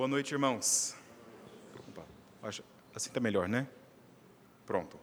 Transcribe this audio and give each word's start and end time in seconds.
Boa 0.00 0.08
noite, 0.08 0.32
irmãos. 0.32 0.96
Opa, 1.86 2.02
assim 2.94 3.10
está 3.10 3.20
melhor, 3.20 3.46
né? 3.46 3.68
Pronto. 4.64 4.98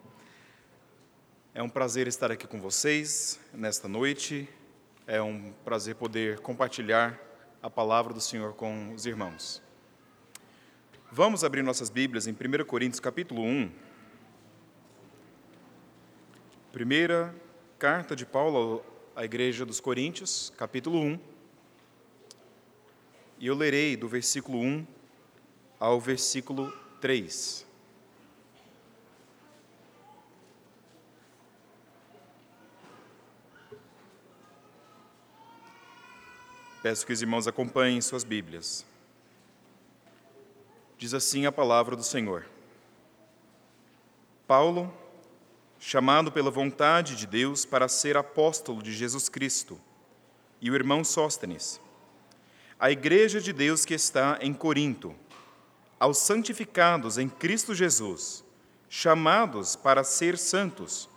É 1.54 1.62
um 1.62 1.70
prazer 1.70 2.08
estar 2.08 2.32
aqui 2.32 2.48
com 2.48 2.60
vocês 2.60 3.40
nesta 3.54 3.88
noite. 3.88 4.50
É 5.06 5.22
um 5.22 5.54
prazer 5.64 5.94
poder 5.94 6.40
compartilhar 6.40 7.16
a 7.62 7.70
palavra 7.70 8.12
do 8.12 8.20
Senhor 8.20 8.56
com 8.56 8.92
os 8.92 9.06
irmãos. 9.06 9.62
Vamos 11.12 11.44
abrir 11.44 11.62
nossas 11.62 11.92
Bíblias 11.92 12.26
em 12.26 12.32
1 12.32 12.66
Coríntios 12.66 13.00
capítulo 13.00 13.44
1. 13.44 13.72
Primeira 16.72 17.36
carta 17.78 18.16
de 18.16 18.26
Paulo 18.26 18.84
à 19.16 19.24
igreja 19.24 19.64
dos 19.64 19.80
Coríntios, 19.80 20.52
capítulo 20.58 21.00
1. 21.00 21.37
E 23.40 23.48
eu 23.48 23.56
lerei 23.56 23.96
do 23.96 24.08
versículo 24.08 24.60
1 24.60 24.86
ao 25.80 26.00
versículo 26.00 26.72
3. 27.00 27.66
Peço 36.82 37.06
que 37.06 37.14
os 37.14 37.22
irmãos 37.22 37.48
acompanhem 37.48 38.00
suas 38.02 38.24
Bíblias. 38.24 38.86
Diz 40.98 41.14
assim 41.14 41.46
a 41.46 41.52
palavra 41.52 41.96
do 41.96 42.04
Senhor. 42.04 42.46
Paulo, 44.48 44.92
chamado 45.80 46.32
pela 46.32 46.50
vontade 46.50 47.16
de 47.16 47.28
Deus 47.28 47.66
para 47.66 47.88
ser 47.88 48.18
apóstolo 48.18 48.82
de 48.82 48.94
Jesus 48.94 49.30
Cristo, 49.30 49.80
e 50.62 50.72
o 50.72 50.76
irmão 50.76 51.04
Sóstenes, 51.04 51.80
a 52.80 52.92
igreja 52.92 53.42
de 53.42 53.52
Deus 53.52 53.86
que 53.86 53.94
está 53.94 54.38
em 54.42 54.54
Corinto, 54.54 55.16
aos 56.00 56.20
santificados 56.20 57.18
em 57.18 57.28
Cristo 57.28 57.74
Jesus, 57.74 58.44
chamados 58.88 59.76
para 59.76 60.04
ser 60.04 60.38
santos, 60.38 61.10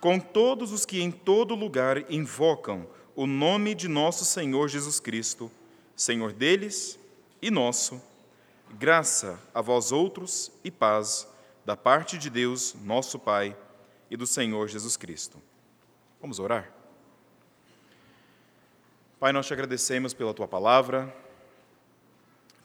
com 0.00 0.18
todos 0.18 0.72
os 0.72 0.84
que 0.84 1.00
em 1.00 1.10
todo 1.10 1.54
lugar 1.54 2.10
invocam 2.10 2.86
o 3.14 3.26
nome 3.26 3.74
de 3.74 3.86
nosso 3.86 4.24
Senhor 4.24 4.68
Jesus 4.68 4.98
Cristo, 4.98 5.50
Senhor 5.94 6.32
deles 6.32 6.98
e 7.40 7.50
nosso, 7.50 8.02
graça 8.78 9.38
a 9.54 9.60
vós 9.60 9.92
outros 9.92 10.50
e 10.64 10.70
paz 10.70 11.28
da 11.64 11.76
parte 11.76 12.18
de 12.18 12.28
Deus, 12.28 12.74
nosso 12.82 13.18
Pai, 13.18 13.56
e 14.10 14.16
do 14.16 14.26
Senhor 14.26 14.68
Jesus 14.68 14.96
Cristo. 14.96 15.40
Vamos 16.20 16.38
orar? 16.38 16.81
Pai, 19.22 19.32
nós 19.32 19.46
te 19.46 19.52
agradecemos 19.52 20.12
pela 20.12 20.34
tua 20.34 20.48
palavra, 20.48 21.14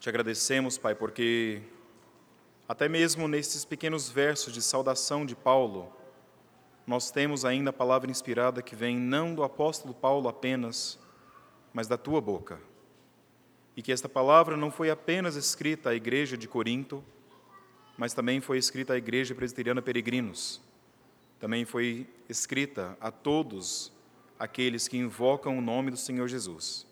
te 0.00 0.08
agradecemos, 0.08 0.76
Pai, 0.76 0.92
porque 0.92 1.62
até 2.68 2.88
mesmo 2.88 3.28
nesses 3.28 3.64
pequenos 3.64 4.10
versos 4.10 4.52
de 4.52 4.60
saudação 4.60 5.24
de 5.24 5.36
Paulo, 5.36 5.92
nós 6.84 7.12
temos 7.12 7.44
ainda 7.44 7.70
a 7.70 7.72
palavra 7.72 8.10
inspirada 8.10 8.60
que 8.60 8.74
vem 8.74 8.98
não 8.98 9.36
do 9.36 9.44
apóstolo 9.44 9.94
Paulo 9.94 10.28
apenas, 10.28 10.98
mas 11.72 11.86
da 11.86 11.96
tua 11.96 12.20
boca. 12.20 12.58
E 13.76 13.80
que 13.80 13.92
esta 13.92 14.08
palavra 14.08 14.56
não 14.56 14.72
foi 14.72 14.90
apenas 14.90 15.36
escrita 15.36 15.90
à 15.90 15.94
igreja 15.94 16.36
de 16.36 16.48
Corinto, 16.48 17.04
mas 17.96 18.14
também 18.14 18.40
foi 18.40 18.58
escrita 18.58 18.94
à 18.94 18.96
igreja 18.96 19.32
presbiteriana 19.32 19.80
Peregrinos. 19.80 20.60
Também 21.38 21.64
foi 21.64 22.04
escrita 22.28 22.98
a 23.00 23.12
todos 23.12 23.96
aqueles 24.38 24.86
que 24.86 24.96
invocam 24.96 25.58
o 25.58 25.60
nome 25.60 25.90
do 25.90 25.96
Senhor 25.96 26.28
Jesus. 26.28 26.86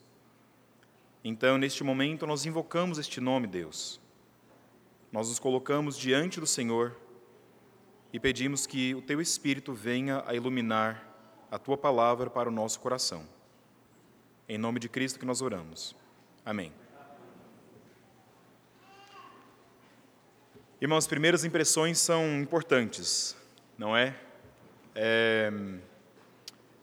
Então, 1.22 1.58
neste 1.58 1.82
momento, 1.84 2.26
nós 2.26 2.46
invocamos 2.46 2.98
este 2.98 3.20
nome, 3.20 3.46
Deus. 3.46 4.00
Nós 5.10 5.28
nos 5.28 5.38
colocamos 5.38 5.98
diante 5.98 6.40
do 6.40 6.46
Senhor 6.46 6.96
e 8.12 8.20
pedimos 8.20 8.66
que 8.66 8.94
o 8.94 9.02
teu 9.02 9.20
Espírito 9.20 9.72
venha 9.72 10.22
a 10.26 10.34
iluminar 10.34 11.06
a 11.50 11.58
tua 11.58 11.76
palavra 11.76 12.28
para 12.30 12.48
o 12.48 12.52
nosso 12.52 12.80
coração. 12.80 13.26
Em 14.48 14.58
nome 14.58 14.78
de 14.78 14.88
Cristo 14.88 15.18
que 15.18 15.26
nós 15.26 15.42
oramos. 15.42 15.96
Amém. 16.44 16.72
Irmãos, 20.80 21.06
primeiras 21.06 21.44
impressões 21.44 21.98
são 21.98 22.38
importantes, 22.40 23.36
não 23.78 23.96
é? 23.96 24.14
é? 24.94 25.50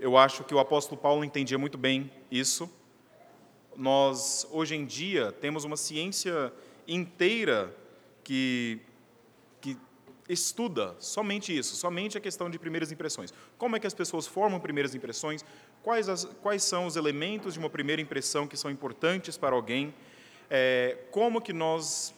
Eu 0.03 0.18
acho 0.18 0.44
que 0.44 0.53
o 0.53 0.59
apóstolo 0.59 1.00
Paulo 1.00 1.24
entendia 1.24 1.58
muito 1.58 1.78
bem 1.78 2.12
isso. 2.30 2.69
Nós, 3.74 4.46
hoje 4.52 4.75
em 4.75 4.86
dia, 4.86 5.31
temos 5.31 5.64
uma 5.64 5.78
ciência 5.78 6.52
inteira 6.86 7.74
que, 8.22 8.81
que 9.62 9.78
estuda 10.28 10.94
somente 11.00 11.58
isso, 11.58 11.78
somente 11.78 12.18
a 12.18 12.19
questão 12.19 12.50
de 12.50 12.59
primeiras 12.59 12.91
impressões. 12.91 13.34
Como 13.58 13.78
é 13.78 13.80
que 13.80 13.88
as 13.88 13.94
pessoas 13.94 14.28
formam 14.28 14.59
primeiras 14.59 14.94
impressões? 14.94 15.46
Quais, 15.81 16.09
as, 16.09 16.25
quais 16.41 16.64
são 16.64 16.85
os 16.85 16.97
elementos 16.97 17.53
de 17.53 17.59
uma 17.59 17.70
primeira 17.70 18.02
impressão 18.02 18.46
que 18.46 18.58
são 18.58 18.70
importantes 18.70 19.38
para 19.38 19.56
alguém? 19.56 19.96
É, 20.50 20.97
como 21.12 21.40
que 21.40 21.53
nós 21.53 22.14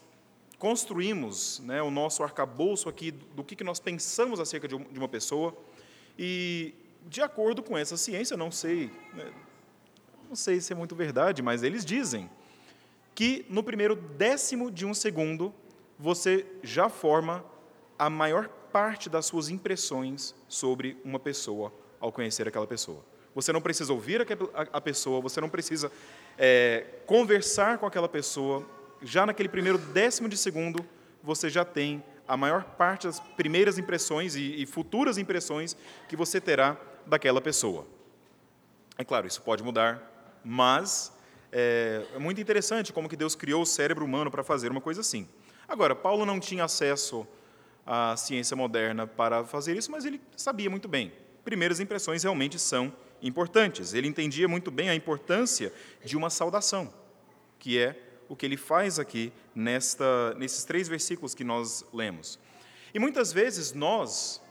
construímos 0.58 1.60
né, 1.60 1.84
o 1.84 1.92
nosso 1.92 2.24
arcabouço 2.24 2.90
aqui 2.90 3.12
do 3.12 3.44
que, 3.44 3.56
que 3.56 3.64
nós 3.64 3.80
pensamos 3.80 4.40
acerca 4.40 4.68
de, 4.68 4.74
um, 4.74 4.84
uma 4.96 5.08
pessoa? 5.08 5.56
E, 6.18 6.74
de 7.08 7.22
acordo 7.22 7.62
com 7.62 7.78
essa 7.78 7.98
ciência, 7.98 8.36
não 8.36 8.52
sei, 8.52 8.92
né, 9.14 9.32
não 10.28 10.36
sei 10.36 10.60
se 10.60 10.74
é 10.74 10.76
muito 10.76 10.96
verdade, 10.96 11.42
mas 11.42 11.64
eles 11.64 11.86
dizem 11.86 12.30
que 13.14 13.46
no 13.50 13.64
primeiro 13.64 13.96
décimo 13.96 14.72
de 14.72 14.86
um 14.86 14.94
segundo 14.94 15.54
você 15.98 16.46
já 16.62 16.90
forma 16.90 17.46
a 17.98 18.10
maior 18.10 18.50
parte 18.72 19.10
das 19.10 19.26
suas 19.26 19.50
impressões 19.50 20.36
sobre 20.50 20.98
uma 21.04 21.20
pessoa 21.20 21.72
ao 22.00 22.12
conhecer 22.12 22.48
aquela 22.48 22.68
pessoa. 22.68 23.06
Você 23.34 23.54
não 23.54 23.62
precisa 23.62 23.94
ouvir 23.94 24.26
a 24.74 24.82
pessoa, 24.82 25.22
você 25.22 25.40
não 25.40 25.50
precisa 25.50 25.92
é, 26.38 26.86
conversar 27.06 27.78
com 27.78 27.86
aquela 27.86 28.10
pessoa. 28.10 28.66
Já 29.02 29.26
naquele 29.26 29.50
primeiro 29.50 29.78
décimo 29.78 30.28
de 30.28 30.38
segundo, 30.38 30.86
você 31.24 31.50
já 31.50 31.64
tem 31.64 32.04
a 32.28 32.36
maior 32.36 32.64
parte 32.64 33.08
das 33.08 33.20
primeiras 33.20 33.78
impressões 33.78 34.36
e, 34.36 34.62
e 34.62 34.66
futuras 34.66 35.18
impressões 35.18 35.76
que 36.08 36.16
você 36.16 36.42
terá 36.42 36.78
daquela 37.06 37.42
pessoa. 37.42 37.86
É 38.98 39.04
claro, 39.04 39.28
isso 39.28 39.42
pode 39.42 39.64
mudar, 39.64 40.40
mas 40.44 41.12
é, 41.52 42.06
é 42.14 42.20
muito 42.20 42.40
interessante 42.40 42.92
como 42.92 43.10
que 43.10 43.16
Deus 43.16 43.36
criou 43.36 43.62
o 43.62 43.66
cérebro 43.66 44.06
humano 44.06 44.30
para 44.32 44.44
fazer 44.44 44.72
uma 44.72 44.82
coisa 44.82 45.02
assim. 45.02 45.28
Agora, 45.68 45.96
Paulo 45.96 46.26
não 46.26 46.40
tinha 46.40 46.64
acesso 46.64 47.28
à 47.86 48.16
ciência 48.18 48.56
moderna 48.56 49.08
para 49.08 49.44
fazer 49.46 49.76
isso, 49.76 49.92
mas 49.92 50.06
ele 50.06 50.22
sabia 50.36 50.70
muito 50.70 50.88
bem. 50.88 51.14
Primeiras 51.44 51.80
impressões 51.80 52.24
realmente 52.24 52.58
são 52.60 52.94
importantes. 53.22 53.94
Ele 53.94 54.08
entendia 54.08 54.48
muito 54.48 54.72
bem 54.72 54.90
a 54.90 54.96
importância 54.96 55.72
de 56.04 56.18
uma 56.18 56.30
saudação, 56.30 56.94
que 57.60 57.80
é 57.80 58.00
o 58.28 58.36
que 58.36 58.46
ele 58.46 58.58
faz 58.58 59.00
aqui 59.00 59.32
nesta, 59.54 60.34
nesses 60.36 60.64
três 60.64 60.88
versículos 60.88 61.36
que 61.36 61.44
nós 61.44 61.86
lemos. 61.94 62.40
E 62.94 63.00
muitas 63.00 63.32
vezes 63.32 63.74
nós, 63.74 64.42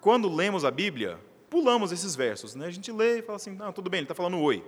quando 0.00 0.32
lemos 0.32 0.64
a 0.64 0.70
Bíblia, 0.70 1.18
pulamos 1.48 1.92
esses 1.92 2.14
versos. 2.16 2.54
Né? 2.54 2.66
A 2.66 2.70
gente 2.70 2.90
lê 2.92 3.18
e 3.18 3.22
fala 3.22 3.36
assim, 3.36 3.50
não, 3.50 3.72
tudo 3.72 3.90
bem, 3.90 3.98
ele 3.98 4.04
está 4.04 4.14
falando 4.14 4.38
oi. 4.38 4.64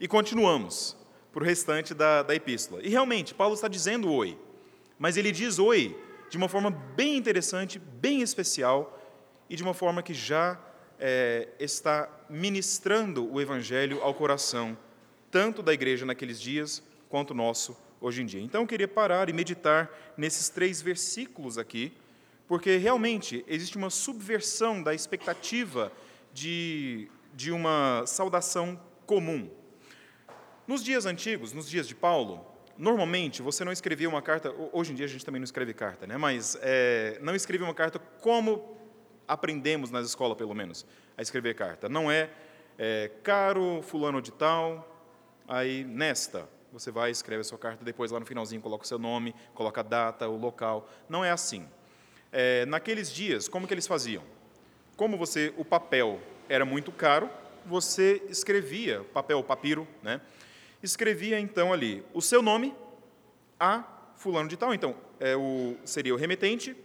E 0.00 0.08
continuamos 0.08 0.96
para 1.32 1.42
o 1.42 1.46
restante 1.46 1.94
da, 1.94 2.22
da 2.22 2.34
epístola. 2.34 2.80
E 2.82 2.88
realmente, 2.88 3.34
Paulo 3.34 3.54
está 3.54 3.68
dizendo 3.68 4.10
oi, 4.10 4.38
mas 4.98 5.16
ele 5.16 5.32
diz 5.32 5.58
oi 5.58 5.96
de 6.28 6.36
uma 6.36 6.48
forma 6.48 6.70
bem 6.70 7.16
interessante, 7.16 7.78
bem 7.78 8.22
especial, 8.22 8.98
e 9.48 9.56
de 9.56 9.62
uma 9.62 9.74
forma 9.74 10.02
que 10.02 10.14
já 10.14 10.58
é, 10.98 11.48
está 11.58 12.08
ministrando 12.30 13.30
o 13.30 13.38
Evangelho 13.40 14.00
ao 14.02 14.14
coração, 14.14 14.76
tanto 15.30 15.62
da 15.62 15.74
igreja 15.74 16.06
naqueles 16.06 16.40
dias, 16.40 16.82
quanto 17.08 17.34
nosso 17.34 17.76
hoje 18.00 18.22
em 18.22 18.26
dia. 18.26 18.40
Então, 18.40 18.62
eu 18.62 18.66
queria 18.66 18.88
parar 18.88 19.28
e 19.28 19.32
meditar 19.32 19.90
nesses 20.16 20.48
três 20.48 20.80
versículos 20.80 21.58
aqui, 21.58 21.92
porque 22.48 22.76
realmente 22.76 23.44
existe 23.46 23.76
uma 23.76 23.90
subversão 23.90 24.82
da 24.82 24.94
expectativa 24.94 25.92
de, 26.32 27.08
de 27.34 27.50
uma 27.50 28.04
saudação 28.06 28.80
comum. 29.06 29.50
Nos 30.66 30.82
dias 30.82 31.06
antigos, 31.06 31.52
nos 31.52 31.68
dias 31.68 31.86
de 31.86 31.94
Paulo, 31.94 32.46
normalmente 32.78 33.42
você 33.42 33.64
não 33.64 33.72
escrevia 33.72 34.08
uma 34.08 34.22
carta, 34.22 34.54
hoje 34.72 34.92
em 34.92 34.94
dia 34.94 35.06
a 35.06 35.08
gente 35.08 35.24
também 35.24 35.40
não 35.40 35.44
escreve 35.44 35.74
carta, 35.74 36.06
né? 36.06 36.16
mas 36.16 36.56
é, 36.62 37.18
não 37.20 37.34
escrevia 37.34 37.66
uma 37.66 37.74
carta 37.74 37.98
como 37.98 38.76
aprendemos 39.26 39.90
na 39.90 40.00
escola, 40.00 40.34
pelo 40.34 40.54
menos, 40.54 40.86
a 41.16 41.22
escrever 41.22 41.54
carta. 41.54 41.88
Não 41.88 42.10
é, 42.10 42.30
é 42.78 43.10
caro 43.22 43.82
fulano 43.82 44.20
de 44.20 44.32
tal, 44.32 44.88
aí 45.46 45.84
nesta, 45.84 46.48
você 46.72 46.90
vai 46.90 47.10
escreve 47.10 47.42
a 47.42 47.44
sua 47.44 47.58
carta, 47.58 47.84
depois 47.84 48.10
lá 48.10 48.18
no 48.18 48.26
finalzinho 48.26 48.62
coloca 48.62 48.84
o 48.84 48.86
seu 48.86 48.98
nome, 48.98 49.34
coloca 49.54 49.80
a 49.80 49.84
data, 49.84 50.28
o 50.28 50.36
local. 50.36 50.88
Não 51.08 51.24
é 51.24 51.30
assim. 51.30 51.68
É, 52.32 52.64
naqueles 52.66 53.12
dias, 53.12 53.46
como 53.46 53.66
que 53.66 53.74
eles 53.74 53.86
faziam? 53.86 54.22
Como 55.02 55.16
você, 55.16 55.52
o 55.56 55.64
papel 55.64 56.20
era 56.48 56.64
muito 56.64 56.92
caro, 56.92 57.28
você 57.66 58.22
escrevia, 58.28 59.00
papel, 59.12 59.42
papiro, 59.42 59.84
né? 60.00 60.20
Escrevia 60.80 61.40
então 61.40 61.72
ali 61.72 62.04
o 62.14 62.22
seu 62.22 62.40
nome, 62.40 62.72
a 63.58 63.82
fulano 64.14 64.48
de 64.48 64.56
tal. 64.56 64.72
Então, 64.72 64.94
é 65.18 65.34
o, 65.34 65.76
seria 65.84 66.14
o 66.14 66.16
remetente, 66.16 66.76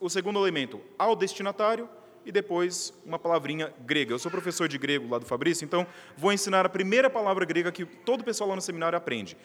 o 0.00 0.08
segundo 0.08 0.38
elemento 0.38 0.80
ao 0.98 1.14
destinatário 1.14 1.86
e 2.24 2.32
depois 2.32 2.94
uma 3.04 3.18
palavrinha 3.18 3.70
grega. 3.80 4.14
Eu 4.14 4.18
sou 4.18 4.30
professor 4.30 4.66
de 4.66 4.78
grego 4.78 5.06
lá 5.06 5.18
do 5.18 5.26
Fabrício, 5.26 5.62
então 5.62 5.86
vou 6.16 6.32
ensinar 6.32 6.64
a 6.64 6.70
primeira 6.70 7.10
palavra 7.10 7.44
grega 7.44 7.70
que 7.70 7.84
todo 7.84 8.22
o 8.22 8.24
pessoal 8.24 8.48
lá 8.48 8.56
no 8.56 8.62
seminário 8.62 8.96
aprende. 8.96 9.36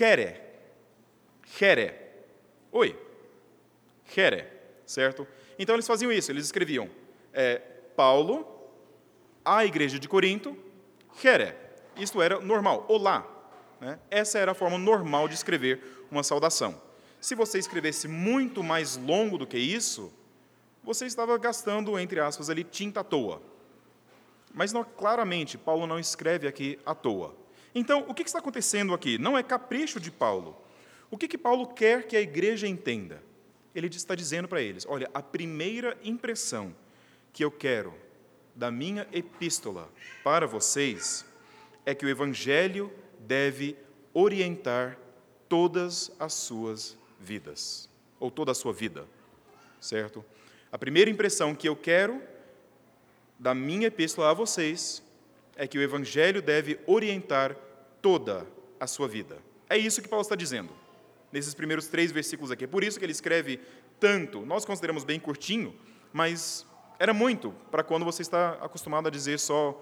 Here. 0.00 0.40
Here. 1.60 1.92
Oi. 2.70 2.96
Here, 4.16 4.46
certo? 4.86 5.26
Então 5.58 5.74
eles 5.74 5.86
faziam 5.86 6.10
isso, 6.12 6.30
eles 6.30 6.44
escreviam 6.44 6.88
é, 7.32 7.58
Paulo, 7.96 8.46
a 9.44 9.64
igreja 9.64 9.98
de 9.98 10.08
Corinto, 10.08 10.56
here. 11.22 11.54
Isto 11.96 12.22
era 12.22 12.40
normal, 12.40 12.84
olá. 12.88 13.26
Né? 13.80 13.98
Essa 14.10 14.38
era 14.38 14.52
a 14.52 14.54
forma 14.54 14.78
normal 14.78 15.28
de 15.28 15.34
escrever 15.34 16.06
uma 16.10 16.22
saudação. 16.22 16.80
Se 17.20 17.34
você 17.34 17.58
escrevesse 17.58 18.08
muito 18.08 18.62
mais 18.62 18.96
longo 18.96 19.38
do 19.38 19.46
que 19.46 19.58
isso, 19.58 20.12
você 20.82 21.06
estava 21.06 21.36
gastando, 21.38 21.98
entre 21.98 22.20
aspas, 22.20 22.50
ali, 22.50 22.64
tinta 22.64 23.00
à 23.00 23.04
toa. 23.04 23.40
Mas 24.52 24.72
não, 24.72 24.84
claramente, 24.84 25.58
Paulo 25.58 25.86
não 25.86 25.98
escreve 25.98 26.46
aqui 26.46 26.78
à 26.84 26.94
toa. 26.94 27.34
Então, 27.74 28.04
o 28.08 28.14
que 28.14 28.22
está 28.22 28.38
acontecendo 28.38 28.94
aqui? 28.94 29.18
Não 29.18 29.36
é 29.36 29.42
capricho 29.42 29.98
de 29.98 30.10
Paulo. 30.10 30.56
O 31.10 31.18
que, 31.18 31.26
que 31.26 31.38
Paulo 31.38 31.66
quer 31.66 32.06
que 32.06 32.16
a 32.16 32.20
igreja 32.20 32.68
entenda? 32.68 33.22
Ele 33.74 33.88
está 33.88 34.14
dizendo 34.14 34.48
para 34.48 34.62
eles: 34.62 34.86
olha, 34.88 35.10
a 35.12 35.22
primeira 35.22 35.96
impressão 36.02 36.74
que 37.32 37.44
eu 37.44 37.50
quero 37.50 37.94
da 38.54 38.70
minha 38.70 39.06
epístola 39.12 39.90
para 40.22 40.46
vocês 40.46 41.24
é 41.84 41.94
que 41.94 42.06
o 42.06 42.08
Evangelho 42.08 42.92
deve 43.18 43.76
orientar 44.12 44.96
todas 45.48 46.12
as 46.18 46.32
suas 46.34 46.96
vidas, 47.18 47.88
ou 48.20 48.30
toda 48.30 48.52
a 48.52 48.54
sua 48.54 48.72
vida, 48.72 49.06
certo? 49.80 50.24
A 50.70 50.78
primeira 50.78 51.10
impressão 51.10 51.54
que 51.54 51.68
eu 51.68 51.76
quero 51.76 52.22
da 53.38 53.54
minha 53.54 53.88
epístola 53.88 54.30
a 54.30 54.34
vocês 54.34 55.02
é 55.56 55.66
que 55.66 55.78
o 55.78 55.82
Evangelho 55.82 56.40
deve 56.40 56.78
orientar 56.86 57.56
toda 58.00 58.46
a 58.78 58.86
sua 58.86 59.08
vida. 59.08 59.38
É 59.68 59.76
isso 59.76 60.02
que 60.02 60.08
Paulo 60.08 60.22
está 60.22 60.34
dizendo, 60.34 60.70
nesses 61.34 61.52
primeiros 61.52 61.88
três 61.88 62.12
versículos 62.12 62.52
aqui. 62.52 62.62
É 62.62 62.66
por 62.68 62.84
isso 62.84 62.96
que 62.96 63.04
ele 63.04 63.12
escreve 63.12 63.60
tanto. 63.98 64.46
Nós 64.46 64.64
consideramos 64.64 65.02
bem 65.02 65.18
curtinho, 65.18 65.74
mas 66.12 66.64
era 66.96 67.12
muito 67.12 67.50
para 67.72 67.82
quando 67.82 68.04
você 68.04 68.22
está 68.22 68.52
acostumado 68.60 69.08
a 69.08 69.10
dizer 69.10 69.40
só 69.40 69.76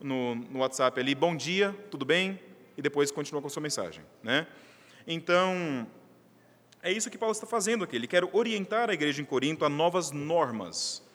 no, 0.00 0.34
no 0.34 0.58
WhatsApp 0.58 0.98
ali, 0.98 1.14
bom 1.14 1.36
dia, 1.36 1.72
tudo 1.92 2.04
bem? 2.04 2.40
E 2.76 2.82
depois 2.82 3.12
continua 3.12 3.40
com 3.40 3.46
a 3.46 3.50
sua 3.50 3.62
mensagem. 3.62 4.02
Né? 4.20 4.48
Então, 5.06 5.86
é 6.82 6.90
isso 6.90 7.08
que 7.08 7.16
Paulo 7.16 7.32
está 7.32 7.46
fazendo 7.46 7.84
aqui. 7.84 7.94
Ele 7.94 8.08
quer 8.08 8.24
orientar 8.32 8.90
a 8.90 8.92
igreja 8.92 9.22
em 9.22 9.24
Corinto 9.24 9.64
a 9.64 9.68
novas 9.68 10.10
normas 10.10 11.06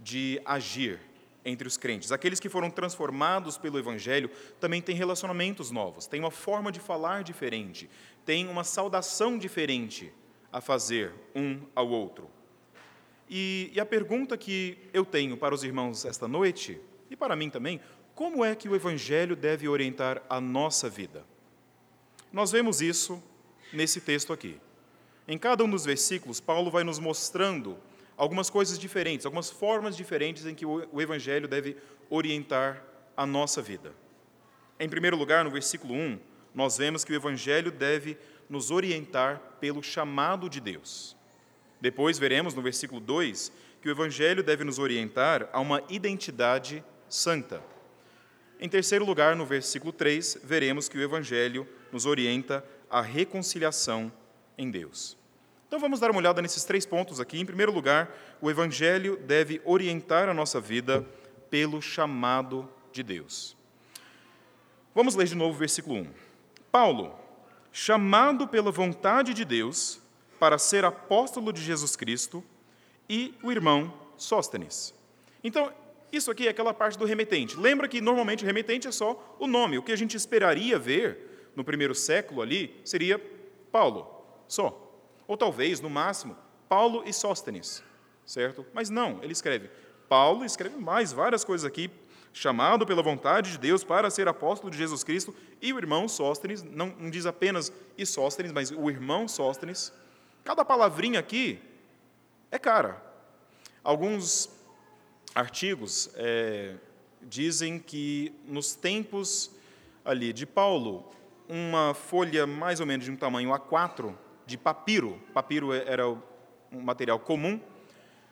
de 0.00 0.40
agir 0.44 0.98
entre 1.46 1.68
os 1.68 1.76
crentes. 1.76 2.10
Aqueles 2.10 2.40
que 2.40 2.48
foram 2.48 2.68
transformados 2.68 3.56
pelo 3.56 3.78
Evangelho 3.78 4.28
também 4.60 4.82
têm 4.82 4.96
relacionamentos 4.96 5.70
novos, 5.70 6.08
têm 6.08 6.20
uma 6.20 6.30
forma 6.30 6.72
de 6.72 6.80
falar 6.80 7.22
diferente, 7.22 7.88
têm 8.24 8.48
uma 8.48 8.64
saudação 8.64 9.38
diferente 9.38 10.12
a 10.52 10.60
fazer 10.60 11.12
um 11.34 11.60
ao 11.74 11.88
outro. 11.88 12.28
E, 13.30 13.70
e 13.72 13.80
a 13.80 13.86
pergunta 13.86 14.36
que 14.36 14.76
eu 14.92 15.04
tenho 15.04 15.36
para 15.36 15.54
os 15.54 15.62
irmãos 15.62 16.04
esta 16.04 16.26
noite, 16.26 16.80
e 17.08 17.16
para 17.16 17.36
mim 17.36 17.48
também, 17.48 17.80
como 18.14 18.44
é 18.44 18.54
que 18.54 18.68
o 18.68 18.74
Evangelho 18.74 19.36
deve 19.36 19.68
orientar 19.68 20.22
a 20.28 20.40
nossa 20.40 20.88
vida? 20.88 21.24
Nós 22.32 22.50
vemos 22.50 22.80
isso 22.80 23.22
nesse 23.72 24.00
texto 24.00 24.32
aqui. 24.32 24.58
Em 25.28 25.38
cada 25.38 25.62
um 25.62 25.70
dos 25.70 25.84
versículos, 25.84 26.40
Paulo 26.40 26.70
vai 26.70 26.82
nos 26.82 26.98
mostrando 26.98 27.76
algumas 28.16 28.48
coisas 28.48 28.78
diferentes, 28.78 29.26
algumas 29.26 29.50
formas 29.50 29.96
diferentes 29.96 30.46
em 30.46 30.54
que 30.54 30.64
o 30.64 31.00
Evangelho 31.00 31.46
deve 31.46 31.76
orientar 32.08 32.82
a 33.16 33.26
nossa 33.26 33.60
vida. 33.60 33.92
Em 34.78 34.88
primeiro 34.88 35.16
lugar, 35.16 35.44
no 35.44 35.50
versículo 35.50 35.94
1, 35.94 36.18
nós 36.54 36.78
vemos 36.78 37.04
que 37.04 37.12
o 37.12 37.16
Evangelho 37.16 37.70
deve 37.70 38.16
nos 38.48 38.70
orientar 38.70 39.40
pelo 39.60 39.82
chamado 39.82 40.48
de 40.48 40.60
Deus. 40.60 41.16
Depois 41.80 42.18
veremos 42.18 42.54
no 42.54 42.62
versículo 42.62 43.00
2 43.00 43.52
que 43.80 43.88
o 43.88 43.90
Evangelho 43.90 44.42
deve 44.42 44.64
nos 44.64 44.78
orientar 44.78 45.48
a 45.52 45.60
uma 45.60 45.82
identidade 45.88 46.82
santa. 47.08 47.62
Em 48.58 48.68
terceiro 48.68 49.04
lugar, 49.04 49.36
no 49.36 49.44
versículo 49.44 49.92
3, 49.92 50.38
veremos 50.42 50.88
que 50.88 50.96
o 50.96 51.02
Evangelho 51.02 51.68
nos 51.92 52.06
orienta 52.06 52.64
à 52.88 53.02
reconciliação 53.02 54.10
em 54.56 54.70
Deus. 54.70 55.16
Então 55.66 55.78
vamos 55.78 56.00
dar 56.00 56.10
uma 56.10 56.20
olhada 56.20 56.40
nesses 56.40 56.64
três 56.64 56.86
pontos 56.86 57.20
aqui. 57.20 57.40
Em 57.40 57.46
primeiro 57.46 57.72
lugar, 57.72 58.14
o 58.40 58.50
Evangelho 58.50 59.16
deve 59.16 59.60
orientar 59.64 60.28
a 60.28 60.34
nossa 60.34 60.60
vida 60.60 61.04
pelo 61.50 61.82
chamado 61.82 62.68
de 62.92 63.02
Deus. 63.02 63.56
Vamos 64.94 65.14
ler 65.14 65.26
de 65.26 65.34
novo 65.34 65.54
o 65.54 65.58
versículo 65.58 65.96
1. 65.96 66.06
Paulo, 66.70 67.18
chamado 67.72 68.46
pela 68.48 68.70
vontade 68.70 69.34
de 69.34 69.44
Deus 69.44 70.00
para 70.38 70.58
ser 70.58 70.84
apóstolo 70.84 71.52
de 71.52 71.62
Jesus 71.62 71.96
Cristo, 71.96 72.44
e 73.08 73.34
o 73.42 73.50
irmão 73.50 73.92
Sóstenes. 74.16 74.94
Então, 75.42 75.72
isso 76.10 76.30
aqui 76.30 76.46
é 76.46 76.50
aquela 76.50 76.72
parte 76.72 76.98
do 76.98 77.04
remetente. 77.04 77.56
Lembra 77.56 77.88
que 77.88 78.00
normalmente 78.00 78.42
o 78.42 78.46
remetente 78.46 78.88
é 78.88 78.92
só 78.92 79.36
o 79.38 79.46
nome. 79.46 79.78
O 79.78 79.82
que 79.82 79.92
a 79.92 79.96
gente 79.96 80.16
esperaria 80.16 80.78
ver 80.78 81.50
no 81.54 81.64
primeiro 81.64 81.94
século 81.94 82.42
ali 82.42 82.80
seria 82.84 83.20
Paulo, 83.70 84.24
só. 84.48 84.85
Ou 85.26 85.36
talvez, 85.36 85.80
no 85.80 85.90
máximo, 85.90 86.36
Paulo 86.68 87.02
e 87.06 87.12
Sóstenes, 87.12 87.82
certo? 88.24 88.64
Mas 88.72 88.90
não, 88.90 89.22
ele 89.22 89.32
escreve. 89.32 89.70
Paulo 90.08 90.44
escreve 90.44 90.76
mais 90.76 91.12
várias 91.12 91.44
coisas 91.44 91.64
aqui, 91.64 91.90
chamado 92.32 92.86
pela 92.86 93.02
vontade 93.02 93.52
de 93.52 93.58
Deus 93.58 93.82
para 93.82 94.10
ser 94.10 94.28
apóstolo 94.28 94.70
de 94.70 94.76
Jesus 94.76 95.02
Cristo, 95.02 95.34
e 95.60 95.72
o 95.72 95.78
irmão 95.78 96.06
Sóstenes, 96.06 96.62
não, 96.62 96.88
não 96.98 97.10
diz 97.10 97.26
apenas 97.26 97.72
e 97.96 98.04
Sóstenes, 98.04 98.52
mas 98.52 98.70
o 98.70 98.90
irmão 98.90 99.26
Sóstenes. 99.26 99.92
Cada 100.44 100.64
palavrinha 100.64 101.18
aqui 101.18 101.60
é 102.50 102.58
cara. 102.58 103.02
Alguns 103.82 104.50
artigos 105.34 106.10
é, 106.14 106.76
dizem 107.22 107.78
que 107.78 108.34
nos 108.46 108.74
tempos 108.74 109.50
ali 110.04 110.32
de 110.32 110.46
Paulo, 110.46 111.10
uma 111.48 111.94
folha 111.94 112.46
mais 112.46 112.80
ou 112.80 112.86
menos 112.86 113.04
de 113.04 113.10
um 113.10 113.16
tamanho 113.16 113.50
A4 113.50 114.14
de 114.46 114.56
papiro, 114.56 115.20
papiro 115.34 115.72
era 115.72 116.08
um 116.08 116.80
material 116.80 117.18
comum, 117.18 117.60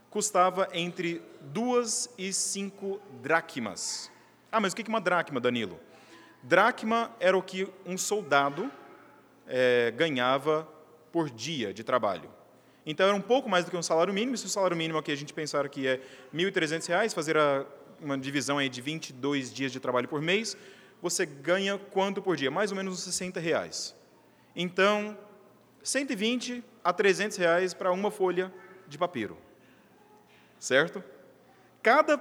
custava 0.09 0.69
entre 0.73 1.21
duas 1.41 2.09
e 2.17 2.33
cinco 2.33 3.01
dracmas. 3.21 4.11
Ah, 4.51 4.61
mas 4.61 4.73
o 4.73 4.77
que 4.77 4.83
é 4.83 4.89
uma 4.89 5.01
dracma, 5.01 5.41
Danilo? 5.41 5.81
Dracma 6.43 7.11
era 7.19 7.37
o 7.37 7.43
que 7.43 7.69
um 7.85 7.99
soldado 7.99 8.71
é, 9.47 9.93
ganhava 9.97 10.69
por 11.11 11.29
dia 11.29 11.75
de 11.75 11.83
trabalho. 11.83 12.31
Então 12.87 13.07
era 13.07 13.17
um 13.17 13.21
pouco 13.21 13.49
mais 13.49 13.65
do 13.65 13.71
que 13.71 13.77
um 13.77 13.83
salário 13.83 14.13
mínimo. 14.13 14.37
Se 14.37 14.47
o 14.47 14.49
salário 14.49 14.77
mínimo 14.77 14.99
aqui 14.99 15.11
a 15.11 15.17
gente 15.17 15.33
pensar 15.33 15.69
que 15.69 15.87
é 15.87 16.01
R$ 16.33 16.39
1.300, 16.51 17.13
fazer 17.15 17.37
a, 17.37 17.67
uma 18.01 18.19
divisão 18.19 18.59
aí 18.59 18.69
de 18.69 18.81
22 18.81 19.53
dias 19.53 19.73
de 19.73 19.81
trabalho 19.81 20.07
por 20.07 20.21
mês, 20.21 20.57
você 21.01 21.25
ganha 21.27 21.79
quanto 21.79 22.23
por 22.23 22.37
dia? 22.37 22.51
Mais 22.51 22.71
ou 22.71 22.77
menos 22.77 22.95
uns 22.95 23.03
60 23.05 23.41
reais. 23.41 23.95
Então, 24.55 25.17
120 25.85 26.65
a 26.83 26.93
300 26.93 27.37
reais 27.37 27.75
para 27.75 27.93
uma 27.93 28.11
folha 28.11 28.53
de 28.89 28.99
papiro. 28.99 29.37
Certo? 30.59 31.05
Cada, 31.83 32.19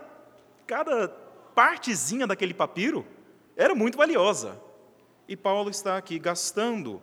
cada 0.67 1.07
partezinha 1.55 2.27
daquele 2.27 2.53
papiro 2.53 3.07
era 3.55 3.73
muito 3.73 3.97
valiosa. 3.97 4.61
E 5.27 5.37
Paulo 5.37 5.69
está 5.69 5.97
aqui 5.97 6.19
gastando 6.19 7.01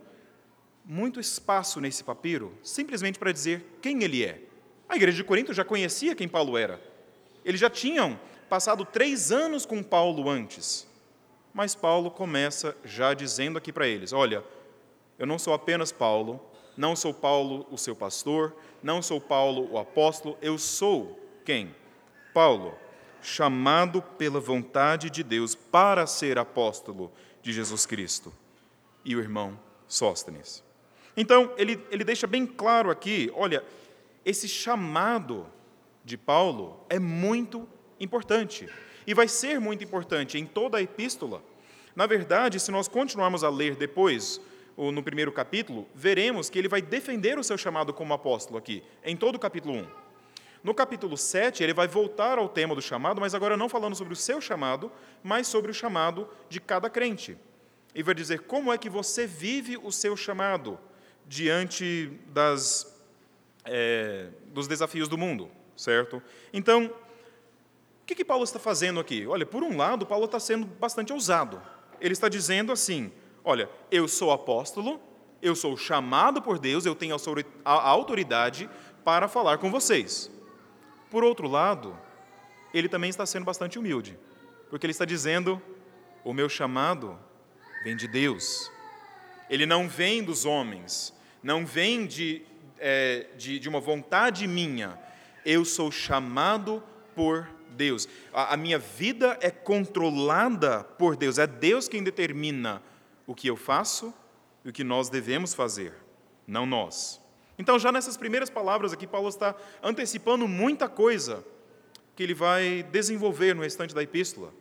muito 0.85 1.19
espaço 1.19 1.81
nesse 1.81 2.05
papiro, 2.05 2.57
simplesmente 2.62 3.19
para 3.19 3.33
dizer 3.33 3.79
quem 3.81 4.02
ele 4.02 4.23
é. 4.23 4.43
A 4.87 4.97
igreja 4.97 5.17
de 5.17 5.25
Corinto 5.25 5.55
já 5.55 5.64
conhecia 5.64 6.14
quem 6.14 6.29
Paulo 6.29 6.59
era. 6.59 6.79
Eles 7.43 7.61
já 7.61 7.71
tinham 7.71 8.21
passado 8.50 8.85
três 8.85 9.33
anos 9.33 9.64
com 9.64 9.83
Paulo 9.83 10.29
antes. 10.29 10.87
Mas 11.55 11.75
Paulo 11.75 12.11
começa 12.11 12.76
já 12.85 13.14
dizendo 13.14 13.57
aqui 13.57 13.73
para 13.73 13.87
eles: 13.88 14.12
Olha, 14.12 14.45
eu 15.19 15.26
não 15.26 15.38
sou 15.38 15.55
apenas 15.55 15.90
Paulo, 15.93 16.50
não 16.81 16.97
sou 16.97 17.13
Paulo 17.13 17.67
o 17.71 17.77
seu 17.77 17.95
pastor, 17.95 18.57
não 18.83 19.03
sou 19.03 19.21
Paulo 19.21 19.71
o 19.71 19.77
apóstolo, 19.77 20.39
eu 20.41 20.57
sou 20.57 21.21
quem? 21.45 21.77
Paulo, 22.33 22.75
chamado 23.21 24.01
pela 24.01 24.41
vontade 24.41 25.11
de 25.11 25.23
Deus 25.23 25.55
para 25.55 26.07
ser 26.07 26.39
apóstolo 26.39 27.13
de 27.43 27.53
Jesus 27.53 27.85
Cristo. 27.85 28.33
E 29.05 29.15
o 29.15 29.21
irmão 29.21 29.61
Sóstenes. 29.87 30.65
Então, 31.15 31.53
ele, 31.59 31.85
ele 31.91 32.03
deixa 32.03 32.27
bem 32.27 32.47
claro 32.47 32.91
aqui: 32.91 33.31
olha, 33.35 33.63
esse 34.25 34.49
chamado 34.49 35.47
de 36.03 36.17
Paulo 36.17 36.83
é 36.89 36.99
muito 36.99 37.69
importante. 37.99 38.67
E 39.07 39.13
vai 39.13 39.29
ser 39.29 39.61
muito 39.61 39.85
importante 39.85 40.39
em 40.39 40.47
toda 40.47 40.79
a 40.79 40.83
epístola. 40.83 41.43
Na 41.95 42.07
verdade, 42.07 42.59
se 42.59 42.71
nós 42.71 42.89
continuarmos 42.89 43.45
a 43.45 43.51
ler 43.51 43.77
depois 43.77 44.41
no 44.91 45.03
primeiro 45.03 45.31
capítulo, 45.31 45.87
veremos 45.95 46.49
que 46.49 46.59
ele 46.59 46.69
vai 46.69 46.81
defender 46.81 47.39
o 47.39 47.45
seu 47.45 47.59
chamado 47.59 47.93
como 47.93 48.15
apóstolo 48.15 48.59
aqui, 48.59 48.83
em 49.05 49.15
todo 49.15 49.35
o 49.35 49.39
capítulo 49.39 49.75
1. 49.75 49.87
No 50.65 50.75
capítulo 50.75 51.17
7, 51.17 51.63
ele 51.63 51.75
vai 51.75 51.87
voltar 51.87 52.39
ao 52.39 52.49
tema 52.49 52.75
do 52.75 52.81
chamado, 52.81 53.21
mas 53.21 53.35
agora 53.35 53.57
não 53.57 53.69
falando 53.69 53.95
sobre 53.95 54.15
o 54.15 54.17
seu 54.17 54.41
chamado, 54.41 54.91
mas 55.23 55.47
sobre 55.47 55.71
o 55.71 55.75
chamado 55.75 56.29
de 56.49 56.61
cada 56.61 56.89
crente. 56.89 57.37
E 57.95 58.03
vai 58.03 58.15
dizer 58.15 58.41
como 58.41 58.73
é 58.73 58.79
que 58.79 58.89
você 58.89 59.27
vive 59.27 59.77
o 59.77 59.91
seu 59.91 60.17
chamado 60.17 60.79
diante 61.27 62.19
das, 62.29 62.99
é, 63.65 64.29
dos 64.47 64.67
desafios 64.67 65.09
do 65.09 65.19
mundo, 65.19 65.51
certo? 65.77 66.23
Então, 66.53 66.87
o 66.87 68.07
que, 68.07 68.15
que 68.15 68.25
Paulo 68.25 68.45
está 68.45 68.59
fazendo 68.59 68.99
aqui? 68.99 69.27
Olha, 69.27 69.47
por 69.47 69.63
um 69.63 69.77
lado, 69.77 70.07
Paulo 70.07 70.25
está 70.25 70.41
sendo 70.41 70.67
bastante 70.67 71.13
ousado. 71.13 71.61
Ele 72.01 72.13
está 72.13 72.29
dizendo 72.29 72.73
assim: 72.73 73.13
Olha, 73.45 73.69
eu 73.91 74.07
sou 74.07 74.31
apóstolo, 74.31 75.01
eu 75.41 75.55
sou 75.55 75.77
chamado 75.77 76.43
por 76.43 76.59
Deus, 76.59 76.85
eu 76.85 76.95
tenho 76.95 77.17
a 77.65 77.73
autoridade 77.89 78.69
para 79.05 79.29
falar 79.29 79.59
com 79.59 79.71
vocês. 79.71 80.31
Por 81.11 81.25
outro 81.25 81.49
lado, 81.49 81.97
ele 82.73 82.89
também 82.89 83.11
está 83.11 83.25
sendo 83.25 83.45
bastante 83.45 83.79
humilde, 83.79 84.19
porque 84.69 84.87
ele 84.87 84.93
está 84.93 85.05
dizendo: 85.05 85.61
o 86.23 86.33
meu 86.33 86.49
chamado 86.49 87.19
vem 87.83 87.97
de 87.97 88.07
Deus. 88.07 88.71
Ele 89.49 89.67
não 89.67 89.89
vem 89.89 90.23
dos 90.23 90.45
homens, 90.45 91.13
não 91.43 91.67
vem 91.67 92.07
de, 92.07 92.43
é, 92.79 93.27
de, 93.37 93.59
de 93.59 93.69
uma 93.69 93.81
vontade 93.81 94.47
minha. 94.47 94.99
Eu 95.45 95.65
sou 95.65 95.91
chamado 95.91 96.83
por 97.17 97.49
Deus. 97.71 98.07
A, 98.33 98.55
a 98.55 98.57
minha 98.57 98.79
vida 98.79 99.37
é 99.41 99.51
controlada 99.51 100.85
por 100.85 101.17
Deus. 101.17 101.39
É 101.39 101.47
Deus 101.47 101.89
quem 101.89 102.05
determina 102.05 102.81
o 103.27 103.35
que 103.35 103.49
eu 103.49 103.57
faço 103.57 104.12
e 104.65 104.69
o 104.69 104.73
que 104.73 104.85
nós 104.85 105.09
devemos 105.09 105.55
fazer, 105.55 105.95
não 106.47 106.67
nós. 106.67 107.21
Então, 107.59 107.79
já 107.79 107.93
nessas 107.93 108.17
primeiras 108.17 108.49
palavras 108.49 108.93
aqui, 108.93 109.07
Paulo 109.07 109.29
está 109.29 109.55
antecipando 109.83 110.49
muita 110.49 110.89
coisa 110.89 111.45
que 112.17 112.23
ele 112.23 112.35
vai 112.35 112.83
desenvolver 112.91 113.55
no 113.55 113.62
restante 113.62 113.95
da 113.95 114.03
epístola, 114.03 114.53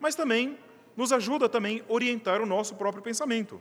mas 0.00 0.14
também 0.14 0.58
nos 0.96 1.12
ajuda 1.12 1.48
também 1.48 1.82
a 1.88 1.92
orientar 1.92 2.40
o 2.40 2.46
nosso 2.46 2.74
próprio 2.74 3.02
pensamento, 3.02 3.60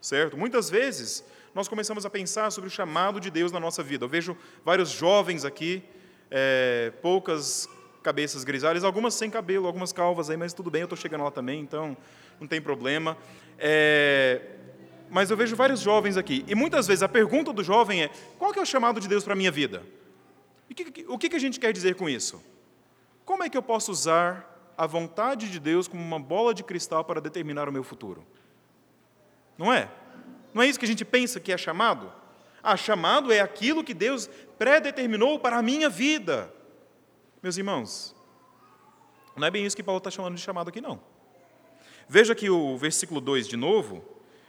certo? 0.00 0.36
Muitas 0.36 0.70
vezes 0.70 1.24
nós 1.54 1.66
começamos 1.66 2.06
a 2.06 2.10
pensar 2.10 2.50
sobre 2.52 2.68
o 2.68 2.70
chamado 2.70 3.18
de 3.18 3.30
Deus 3.30 3.50
na 3.50 3.58
nossa 3.58 3.82
vida. 3.82 4.04
Eu 4.04 4.08
vejo 4.08 4.36
vários 4.64 4.90
jovens 4.90 5.44
aqui, 5.44 5.82
é, 6.30 6.92
poucas 7.02 7.68
cabeças 8.02 8.44
grisalhas, 8.44 8.84
algumas 8.84 9.14
sem 9.14 9.28
cabelo, 9.28 9.66
algumas 9.66 9.92
calvas 9.92 10.30
aí, 10.30 10.36
mas 10.36 10.52
tudo 10.52 10.70
bem, 10.70 10.82
eu 10.82 10.86
estou 10.86 10.96
chegando 10.96 11.24
lá 11.24 11.30
também, 11.30 11.60
então 11.60 11.96
não 12.40 12.46
tem 12.46 12.60
problema. 12.60 13.16
É, 13.58 14.42
mas 15.08 15.30
eu 15.30 15.36
vejo 15.36 15.54
vários 15.54 15.80
jovens 15.80 16.16
aqui, 16.16 16.44
e 16.46 16.54
muitas 16.54 16.86
vezes 16.86 17.02
a 17.02 17.08
pergunta 17.08 17.52
do 17.52 17.62
jovem 17.62 18.04
é: 18.04 18.10
qual 18.38 18.52
que 18.52 18.58
é 18.58 18.62
o 18.62 18.66
chamado 18.66 19.00
de 19.00 19.08
Deus 19.08 19.24
para 19.24 19.32
a 19.32 19.36
minha 19.36 19.50
vida? 19.50 19.82
E 20.68 20.74
que, 20.74 21.06
o 21.08 21.18
que, 21.18 21.28
que 21.28 21.36
a 21.36 21.40
gente 21.40 21.60
quer 21.60 21.72
dizer 21.72 21.94
com 21.94 22.08
isso? 22.08 22.42
Como 23.24 23.42
é 23.42 23.48
que 23.48 23.56
eu 23.56 23.62
posso 23.62 23.90
usar 23.90 24.72
a 24.76 24.86
vontade 24.86 25.50
de 25.50 25.58
Deus 25.58 25.88
como 25.88 26.02
uma 26.02 26.18
bola 26.18 26.52
de 26.52 26.62
cristal 26.62 27.04
para 27.04 27.20
determinar 27.20 27.68
o 27.68 27.72
meu 27.72 27.82
futuro? 27.82 28.26
Não 29.56 29.72
é? 29.72 29.88
Não 30.52 30.62
é 30.62 30.66
isso 30.66 30.78
que 30.78 30.84
a 30.84 30.88
gente 30.88 31.04
pensa 31.04 31.40
que 31.40 31.52
é 31.52 31.56
chamado? 31.56 32.12
Ah, 32.62 32.76
chamado 32.76 33.32
é 33.32 33.40
aquilo 33.40 33.84
que 33.84 33.94
Deus 33.94 34.28
predeterminou 34.58 35.38
para 35.38 35.56
a 35.56 35.62
minha 35.62 35.88
vida. 35.88 36.52
Meus 37.42 37.56
irmãos, 37.56 38.14
não 39.36 39.46
é 39.46 39.50
bem 39.50 39.64
isso 39.64 39.76
que 39.76 39.82
Paulo 39.82 39.98
está 39.98 40.10
chamando 40.10 40.34
de 40.34 40.40
chamado 40.40 40.68
aqui, 40.68 40.80
não. 40.80 41.00
Veja 42.08 42.34
que 42.34 42.48
o 42.48 42.76
versículo 42.76 43.20
2 43.20 43.48
de 43.48 43.56
novo, 43.56 44.04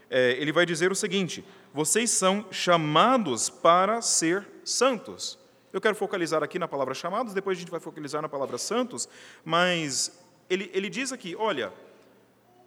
é, 0.10 0.32
ele 0.34 0.52
vai 0.52 0.66
dizer 0.66 0.92
o 0.92 0.96
seguinte: 0.96 1.44
vocês 1.74 2.12
são 2.12 2.46
chamados 2.52 3.50
para 3.50 4.02
ser 4.02 4.48
santos. 4.64 5.40
Eu 5.74 5.82
quero 5.82 5.96
focalizar 5.96 6.44
aqui 6.44 6.58
na 6.58 6.68
palavra 6.68 6.94
chamados, 6.94 7.34
depois 7.34 7.58
a 7.58 7.60
gente 7.60 7.72
vai 7.72 7.80
focalizar 7.80 8.22
na 8.22 8.30
palavra 8.30 8.58
santos, 8.58 9.10
mas 9.44 10.12
ele, 10.50 10.70
ele 10.74 10.90
diz 10.90 11.12
aqui: 11.12 11.36
olha, 11.36 11.74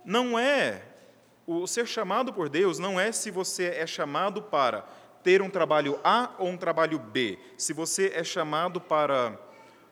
não 0.04 0.38
é, 0.38 0.82
o 1.47 1.66
ser 1.66 1.87
chamado 1.87 2.32
por 2.32 2.49
Deus 2.49 2.78
não 2.78 2.99
é 2.99 3.12
se 3.12 3.30
você 3.30 3.66
é 3.66 3.87
chamado 3.87 4.42
para 4.42 4.85
ter 5.23 5.42
um 5.42 5.50
trabalho 5.50 5.99
A 6.02 6.30
ou 6.38 6.49
um 6.49 6.56
trabalho 6.56 6.99
B, 6.99 7.38
se 7.56 7.73
você 7.73 8.12
é 8.14 8.25
chamado 8.25 8.80
para 8.80 9.38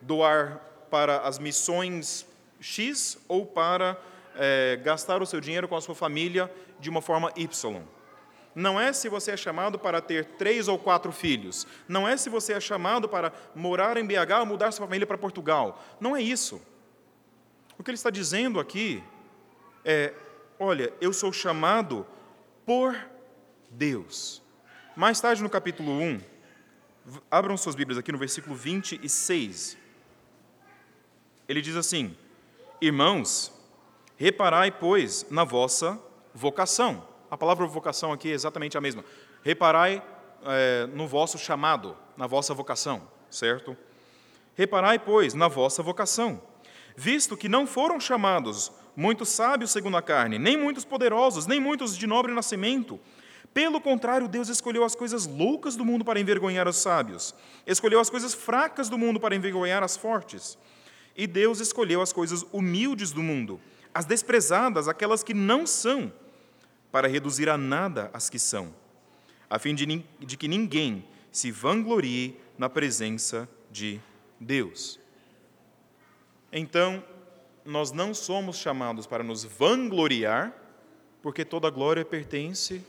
doar 0.00 0.60
para 0.90 1.20
as 1.20 1.38
missões 1.38 2.26
X 2.60 3.18
ou 3.28 3.44
para 3.44 4.00
é, 4.38 4.76
gastar 4.76 5.20
o 5.20 5.26
seu 5.26 5.40
dinheiro 5.40 5.66
com 5.66 5.76
a 5.76 5.80
sua 5.80 5.94
família 5.94 6.50
de 6.78 6.88
uma 6.88 7.02
forma 7.02 7.32
Y. 7.36 7.82
Não 8.54 8.80
é 8.80 8.92
se 8.92 9.08
você 9.08 9.32
é 9.32 9.36
chamado 9.36 9.78
para 9.78 10.00
ter 10.00 10.24
três 10.24 10.68
ou 10.68 10.78
quatro 10.78 11.12
filhos. 11.12 11.66
Não 11.86 12.08
é 12.08 12.16
se 12.16 12.30
você 12.30 12.54
é 12.54 12.60
chamado 12.60 13.08
para 13.08 13.32
morar 13.54 13.96
em 13.96 14.06
BH 14.06 14.40
ou 14.40 14.46
mudar 14.46 14.72
sua 14.72 14.86
família 14.86 15.06
para 15.06 15.18
Portugal. 15.18 15.84
Não 16.00 16.16
é 16.16 16.22
isso. 16.22 16.60
O 17.78 17.82
que 17.82 17.90
ele 17.90 17.96
está 17.96 18.10
dizendo 18.10 18.58
aqui 18.58 19.02
é: 19.84 20.14
olha, 20.58 20.92
eu 21.00 21.12
sou 21.12 21.32
chamado 21.32 22.06
por 22.64 22.96
Deus. 23.70 24.42
Mais 24.96 25.20
tarde 25.20 25.42
no 25.42 25.50
capítulo 25.50 25.92
1, 25.92 26.20
abram 27.30 27.56
suas 27.56 27.74
Bíblias 27.74 27.98
aqui 27.98 28.10
no 28.10 28.18
versículo 28.18 28.56
26. 28.56 29.76
Ele 31.48 31.60
diz 31.60 31.76
assim: 31.76 32.16
Irmãos, 32.80 33.52
Reparai, 34.18 34.72
pois, 34.72 35.24
na 35.30 35.44
vossa 35.44 35.96
vocação. 36.34 37.06
A 37.30 37.36
palavra 37.36 37.64
vocação 37.68 38.12
aqui 38.12 38.32
é 38.32 38.34
exatamente 38.34 38.76
a 38.76 38.80
mesma. 38.80 39.04
Reparai 39.44 40.02
é, 40.44 40.88
no 40.92 41.06
vosso 41.06 41.38
chamado, 41.38 41.96
na 42.16 42.26
vossa 42.26 42.52
vocação, 42.52 43.08
certo? 43.30 43.76
Reparai, 44.56 44.98
pois, 44.98 45.34
na 45.34 45.46
vossa 45.46 45.84
vocação, 45.84 46.42
visto 46.96 47.36
que 47.36 47.48
não 47.48 47.64
foram 47.64 48.00
chamados 48.00 48.72
muitos 48.96 49.28
sábios 49.28 49.70
segundo 49.70 49.96
a 49.96 50.02
carne, 50.02 50.36
nem 50.36 50.56
muitos 50.56 50.84
poderosos, 50.84 51.46
nem 51.46 51.60
muitos 51.60 51.96
de 51.96 52.04
nobre 52.04 52.34
nascimento. 52.34 52.98
Pelo 53.54 53.80
contrário, 53.80 54.26
Deus 54.26 54.48
escolheu 54.48 54.82
as 54.82 54.96
coisas 54.96 55.28
loucas 55.28 55.76
do 55.76 55.84
mundo 55.84 56.04
para 56.04 56.18
envergonhar 56.18 56.66
os 56.66 56.78
sábios, 56.78 57.36
escolheu 57.64 58.00
as 58.00 58.10
coisas 58.10 58.34
fracas 58.34 58.88
do 58.88 58.98
mundo 58.98 59.20
para 59.20 59.36
envergonhar 59.36 59.84
as 59.84 59.96
fortes. 59.96 60.58
E 61.16 61.24
Deus 61.24 61.60
escolheu 61.60 62.02
as 62.02 62.12
coisas 62.12 62.44
humildes 62.52 63.12
do 63.12 63.22
mundo 63.22 63.60
as 63.98 64.04
desprezadas, 64.04 64.86
aquelas 64.86 65.24
que 65.24 65.34
não 65.34 65.66
são, 65.66 66.12
para 66.92 67.08
reduzir 67.08 67.48
a 67.48 67.58
nada 67.58 68.12
as 68.14 68.30
que 68.30 68.38
são, 68.38 68.72
a 69.50 69.58
fim 69.58 69.74
de, 69.74 70.04
de 70.20 70.36
que 70.36 70.46
ninguém 70.46 71.04
se 71.32 71.50
vanglorie 71.50 72.38
na 72.56 72.68
presença 72.68 73.48
de 73.68 74.00
Deus. 74.38 75.00
Então, 76.52 77.02
nós 77.64 77.90
não 77.90 78.14
somos 78.14 78.58
chamados 78.58 79.04
para 79.04 79.24
nos 79.24 79.42
vangloriar, 79.42 80.54
porque 81.20 81.44
toda 81.44 81.68
glória 81.68 82.04
pertence 82.04 82.84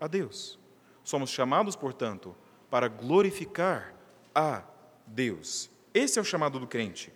a 0.00 0.06
Deus. 0.06 0.58
Somos 1.04 1.28
chamados, 1.28 1.76
portanto, 1.76 2.34
para 2.70 2.88
glorificar 2.88 3.94
a 4.34 4.62
Deus. 5.06 5.68
Esse 5.92 6.18
é 6.18 6.22
o 6.22 6.24
chamado 6.24 6.58
do 6.58 6.66
crente. 6.66 7.12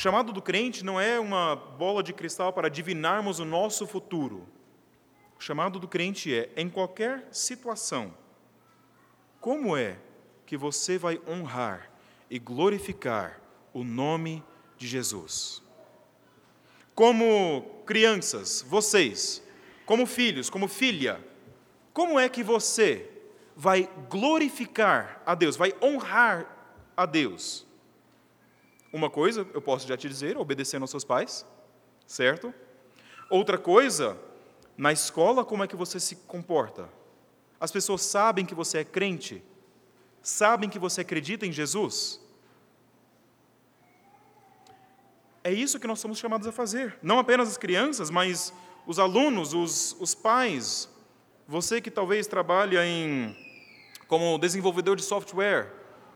O 0.00 0.02
chamado 0.02 0.32
do 0.32 0.40
crente 0.40 0.82
não 0.82 0.98
é 0.98 1.20
uma 1.20 1.54
bola 1.54 2.02
de 2.02 2.14
cristal 2.14 2.54
para 2.54 2.68
adivinarmos 2.68 3.38
o 3.38 3.44
nosso 3.44 3.86
futuro. 3.86 4.48
O 5.38 5.42
chamado 5.42 5.78
do 5.78 5.86
crente 5.86 6.34
é, 6.34 6.48
em 6.56 6.70
qualquer 6.70 7.28
situação, 7.30 8.14
como 9.42 9.76
é 9.76 9.98
que 10.46 10.56
você 10.56 10.96
vai 10.96 11.20
honrar 11.28 11.90
e 12.30 12.38
glorificar 12.38 13.42
o 13.74 13.84
nome 13.84 14.42
de 14.78 14.88
Jesus? 14.88 15.62
Como 16.94 17.82
crianças, 17.84 18.64
vocês, 18.66 19.42
como 19.84 20.06
filhos, 20.06 20.48
como 20.48 20.66
filha, 20.66 21.22
como 21.92 22.18
é 22.18 22.26
que 22.26 22.42
você 22.42 23.06
vai 23.54 23.86
glorificar 24.08 25.20
a 25.26 25.34
Deus, 25.34 25.56
vai 25.56 25.74
honrar 25.82 26.46
a 26.96 27.04
Deus? 27.04 27.68
Uma 28.92 29.08
coisa, 29.08 29.46
eu 29.54 29.62
posso 29.62 29.86
já 29.86 29.96
te 29.96 30.08
dizer, 30.08 30.36
obedecendo 30.36 30.82
aos 30.82 30.90
seus 30.90 31.04
pais, 31.04 31.46
certo? 32.06 32.52
Outra 33.30 33.56
coisa, 33.56 34.18
na 34.76 34.92
escola, 34.92 35.44
como 35.44 35.62
é 35.62 35.68
que 35.68 35.76
você 35.76 36.00
se 36.00 36.16
comporta? 36.16 36.88
As 37.60 37.70
pessoas 37.70 38.02
sabem 38.02 38.44
que 38.44 38.54
você 38.54 38.78
é 38.78 38.84
crente? 38.84 39.44
Sabem 40.20 40.68
que 40.68 40.78
você 40.78 41.02
acredita 41.02 41.46
em 41.46 41.52
Jesus? 41.52 42.20
É 45.44 45.52
isso 45.52 45.78
que 45.78 45.86
nós 45.86 46.00
somos 46.00 46.18
chamados 46.18 46.46
a 46.46 46.52
fazer. 46.52 46.98
Não 47.00 47.18
apenas 47.18 47.48
as 47.48 47.56
crianças, 47.56 48.10
mas 48.10 48.52
os 48.86 48.98
alunos, 48.98 49.54
os, 49.54 49.96
os 50.00 50.14
pais. 50.14 50.88
Você 51.46 51.80
que 51.80 51.90
talvez 51.90 52.26
trabalha 52.26 52.84
em 52.84 53.36
como 54.08 54.36
desenvolvedor 54.38 54.96
de 54.96 55.02
software, 55.02 55.72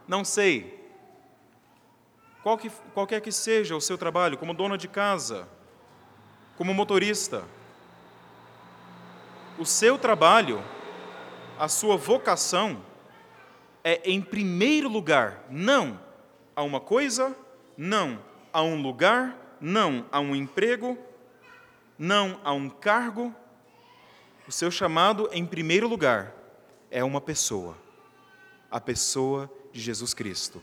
não 0.09 0.25
sei 0.25 0.84
qual 2.45 2.59
que, 2.59 2.71
qualquer 2.93 3.21
que 3.23 3.33
seja 3.33 3.75
o 3.75 3.81
seu 3.81 3.99
trabalho, 3.99 4.39
como 4.39 4.55
dona 4.55 4.79
de 4.79 4.87
casa, 4.87 5.49
como 6.57 6.73
motorista, 6.73 7.43
o 9.59 9.65
seu 9.65 9.99
trabalho 9.99 10.63
a 11.59 11.69
sua 11.69 11.97
vocação 11.97 12.85
é, 13.83 14.01
em 14.05 14.21
primeiro 14.21 14.89
lugar, 14.89 15.45
não 15.49 15.99
a 16.55 16.63
uma 16.63 16.81
coisa, 16.81 17.35
não 17.77 18.23
a 18.53 18.63
um 18.63 18.81
lugar, 18.83 19.37
não 19.61 20.07
a 20.11 20.21
um 20.21 20.35
emprego, 20.35 20.99
não 21.99 22.41
a 22.45 22.53
um 22.53 22.69
cargo. 22.69 23.35
O 24.47 24.53
seu 24.53 24.71
chamado, 24.71 25.31
em 25.33 25.47
primeiro 25.47 25.89
lugar, 25.89 26.35
é 26.91 27.03
uma 27.03 27.21
pessoa, 27.21 27.77
a 28.71 28.81
pessoa 28.81 29.51
de 29.73 29.81
Jesus 29.81 30.13
Cristo, 30.13 30.63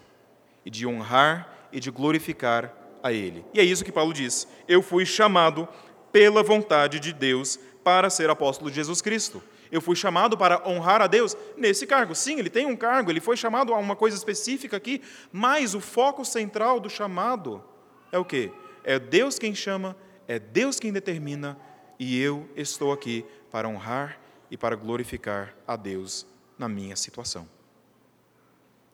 e 0.63 0.69
de 0.69 0.85
honrar 0.85 1.60
e 1.71 1.79
de 1.79 1.91
glorificar 1.91 2.73
a 3.03 3.11
Ele. 3.11 3.45
E 3.53 3.59
é 3.59 3.63
isso 3.63 3.83
que 3.83 3.91
Paulo 3.91 4.13
diz: 4.13 4.47
Eu 4.67 4.81
fui 4.81 5.05
chamado 5.05 5.67
pela 6.11 6.43
vontade 6.43 6.99
de 6.99 7.13
Deus 7.13 7.59
para 7.83 8.09
ser 8.09 8.29
apóstolo 8.29 8.69
de 8.69 8.75
Jesus 8.75 9.01
Cristo. 9.01 9.41
Eu 9.71 9.79
fui 9.79 9.95
chamado 9.95 10.37
para 10.37 10.67
honrar 10.67 11.01
a 11.01 11.07
Deus 11.07 11.35
nesse 11.55 11.87
cargo. 11.87 12.13
Sim, 12.13 12.37
ele 12.37 12.49
tem 12.49 12.65
um 12.65 12.75
cargo, 12.75 13.09
ele 13.09 13.21
foi 13.21 13.37
chamado 13.37 13.73
a 13.73 13.77
uma 13.77 13.95
coisa 13.95 14.17
específica 14.17 14.75
aqui, 14.75 15.01
mas 15.31 15.73
o 15.73 15.79
foco 15.79 16.25
central 16.25 16.79
do 16.79 16.89
chamado 16.89 17.63
é 18.11 18.17
o 18.17 18.25
quê? 18.25 18.51
É 18.83 18.99
Deus 18.99 19.39
quem 19.39 19.55
chama, 19.55 19.95
é 20.27 20.37
Deus 20.37 20.79
quem 20.79 20.91
determina, 20.91 21.57
e 21.97 22.19
eu 22.19 22.49
estou 22.55 22.91
aqui 22.91 23.25
para 23.49 23.69
honrar 23.69 24.19
e 24.49 24.57
para 24.57 24.75
glorificar 24.75 25.55
a 25.65 25.77
Deus 25.77 26.27
na 26.57 26.67
minha 26.67 26.95
situação. 26.97 27.47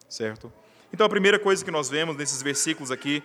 Certo? 0.07 0.53
Então, 0.94 1.06
a 1.06 1.10
primeira 1.10 1.38
coisa 1.38 1.63
que 1.63 1.72
nós 1.72 1.89
vemos 1.89 2.15
nesses 2.15 2.41
versículos 2.41 2.91
aqui 2.91 3.22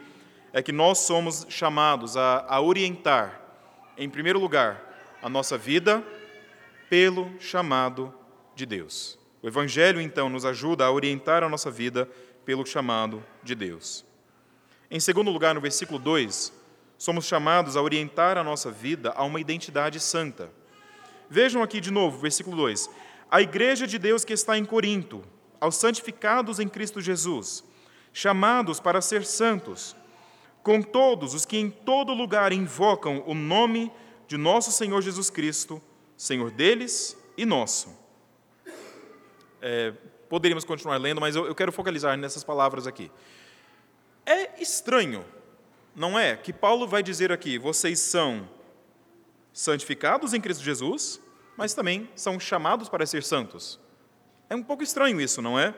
é 0.52 0.62
que 0.62 0.72
nós 0.72 0.98
somos 0.98 1.46
chamados 1.48 2.16
a, 2.16 2.44
a 2.48 2.60
orientar, 2.60 3.40
em 3.96 4.08
primeiro 4.08 4.38
lugar, 4.38 4.80
a 5.22 5.28
nossa 5.28 5.56
vida 5.56 6.02
pelo 6.90 7.30
chamado 7.40 8.12
de 8.54 8.66
Deus. 8.66 9.18
O 9.42 9.48
Evangelho, 9.48 10.00
então, 10.00 10.28
nos 10.28 10.44
ajuda 10.44 10.84
a 10.84 10.90
orientar 10.90 11.42
a 11.42 11.48
nossa 11.48 11.70
vida 11.70 12.08
pelo 12.44 12.66
chamado 12.66 13.24
de 13.42 13.54
Deus. 13.54 14.04
Em 14.90 15.00
segundo 15.00 15.30
lugar, 15.30 15.54
no 15.54 15.60
versículo 15.60 15.98
2, 15.98 16.52
somos 16.98 17.24
chamados 17.24 17.76
a 17.76 17.82
orientar 17.82 18.36
a 18.36 18.44
nossa 18.44 18.70
vida 18.70 19.12
a 19.16 19.24
uma 19.24 19.40
identidade 19.40 19.98
santa. 19.98 20.50
Vejam 21.30 21.62
aqui 21.62 21.80
de 21.80 21.90
novo, 21.90 22.18
versículo 22.18 22.56
2: 22.56 22.90
A 23.30 23.40
igreja 23.40 23.86
de 23.86 23.98
Deus 23.98 24.24
que 24.24 24.32
está 24.32 24.58
em 24.58 24.64
Corinto, 24.64 25.24
aos 25.62 25.76
santificados 25.76 26.58
em 26.58 26.68
Cristo 26.68 27.00
Jesus, 27.00 27.62
chamados 28.12 28.80
para 28.80 29.00
ser 29.00 29.24
santos, 29.24 29.94
com 30.60 30.82
todos 30.82 31.34
os 31.34 31.46
que 31.46 31.56
em 31.56 31.70
todo 31.70 32.12
lugar 32.12 32.52
invocam 32.52 33.22
o 33.28 33.32
nome 33.32 33.92
de 34.26 34.36
nosso 34.36 34.72
Senhor 34.72 35.00
Jesus 35.00 35.30
Cristo, 35.30 35.80
Senhor 36.16 36.50
deles 36.50 37.16
e 37.36 37.46
nosso. 37.46 37.96
É, 39.60 39.92
poderíamos 40.28 40.64
continuar 40.64 40.96
lendo, 40.96 41.20
mas 41.20 41.36
eu, 41.36 41.46
eu 41.46 41.54
quero 41.54 41.70
focalizar 41.70 42.18
nessas 42.18 42.42
palavras 42.42 42.88
aqui. 42.88 43.08
É 44.26 44.60
estranho, 44.60 45.24
não 45.94 46.18
é? 46.18 46.36
Que 46.36 46.52
Paulo 46.52 46.88
vai 46.88 47.04
dizer 47.04 47.30
aqui: 47.30 47.56
vocês 47.56 48.00
são 48.00 48.48
santificados 49.52 50.34
em 50.34 50.40
Cristo 50.40 50.64
Jesus, 50.64 51.20
mas 51.56 51.72
também 51.72 52.10
são 52.16 52.40
chamados 52.40 52.88
para 52.88 53.06
ser 53.06 53.22
santos. 53.22 53.78
É 54.52 54.54
um 54.54 54.62
pouco 54.62 54.82
estranho 54.82 55.18
isso, 55.18 55.40
não 55.40 55.58
é? 55.58 55.74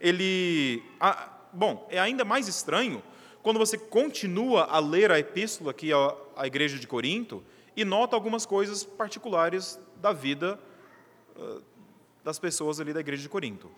Ele. 0.00 0.82
Ah, 0.98 1.28
bom, 1.52 1.86
é 1.88 2.00
ainda 2.00 2.24
mais 2.24 2.48
estranho 2.48 3.00
quando 3.44 3.60
você 3.60 3.78
continua 3.78 4.64
a 4.64 4.80
ler 4.80 5.12
a 5.12 5.20
epístola 5.20 5.70
aqui 5.70 5.92
à, 5.92 6.16
à 6.34 6.44
igreja 6.44 6.80
de 6.80 6.86
Corinto 6.88 7.44
e 7.76 7.84
nota 7.84 8.16
algumas 8.16 8.44
coisas 8.44 8.82
particulares 8.82 9.78
da 9.98 10.12
vida 10.12 10.58
uh, 11.36 11.62
das 12.24 12.40
pessoas 12.40 12.80
ali 12.80 12.92
da 12.92 12.98
igreja 12.98 13.22
de 13.22 13.28
Corinto. 13.28 13.70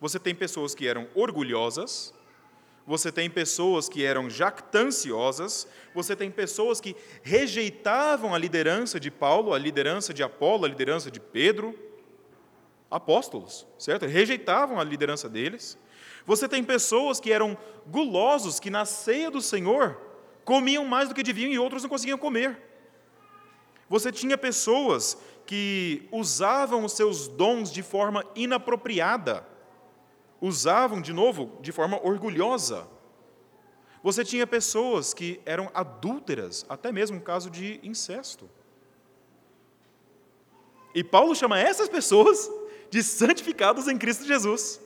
Você 0.00 0.20
tem 0.20 0.32
pessoas 0.32 0.72
que 0.72 0.86
eram 0.86 1.08
orgulhosas, 1.12 2.14
você 2.86 3.10
tem 3.10 3.28
pessoas 3.28 3.88
que 3.88 4.04
eram 4.04 4.30
jactanciosas, 4.30 5.66
você 5.92 6.14
tem 6.14 6.30
pessoas 6.30 6.80
que 6.80 6.94
rejeitavam 7.20 8.32
a 8.32 8.38
liderança 8.38 9.00
de 9.00 9.10
Paulo, 9.10 9.52
a 9.52 9.58
liderança 9.58 10.14
de 10.14 10.22
Apolo, 10.22 10.66
a 10.66 10.68
liderança 10.68 11.10
de 11.10 11.18
Pedro, 11.18 11.76
apóstolos, 12.90 13.66
certo? 13.78 14.06
Rejeitavam 14.06 14.78
a 14.78 14.84
liderança 14.84 15.28
deles. 15.28 15.78
Você 16.24 16.48
tem 16.48 16.62
pessoas 16.62 17.20
que 17.20 17.32
eram 17.32 17.56
gulosos, 17.86 18.58
que 18.60 18.70
na 18.70 18.84
ceia 18.84 19.30
do 19.30 19.40
Senhor 19.40 20.00
comiam 20.44 20.84
mais 20.84 21.08
do 21.08 21.14
que 21.14 21.22
deviam 21.22 21.50
e 21.50 21.58
outros 21.58 21.82
não 21.82 21.90
conseguiam 21.90 22.18
comer. 22.18 22.62
Você 23.88 24.10
tinha 24.10 24.36
pessoas 24.36 25.16
que 25.44 26.08
usavam 26.10 26.84
os 26.84 26.92
seus 26.92 27.28
dons 27.28 27.70
de 27.70 27.82
forma 27.82 28.24
inapropriada 28.34 29.46
usavam, 30.40 31.00
de 31.00 31.12
novo, 31.12 31.58
de 31.60 31.72
forma 31.72 32.00
orgulhosa. 32.04 32.86
Você 34.02 34.24
tinha 34.24 34.46
pessoas 34.46 35.12
que 35.12 35.40
eram 35.44 35.70
adúlteras, 35.74 36.64
até 36.68 36.92
mesmo 36.92 37.16
um 37.16 37.20
caso 37.20 37.50
de 37.50 37.80
incesto. 37.82 38.48
E 40.94 41.02
Paulo 41.02 41.34
chama 41.34 41.58
essas 41.58 41.88
pessoas 41.88 42.50
de 42.90 43.02
santificados 43.02 43.88
em 43.88 43.98
Cristo 43.98 44.24
Jesus. 44.24 44.80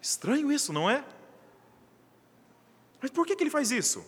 Estranho 0.00 0.50
isso, 0.50 0.72
não 0.72 0.90
é? 0.90 1.04
Mas 3.00 3.10
por 3.10 3.26
que, 3.26 3.36
que 3.36 3.42
ele 3.42 3.50
faz 3.50 3.70
isso? 3.70 4.04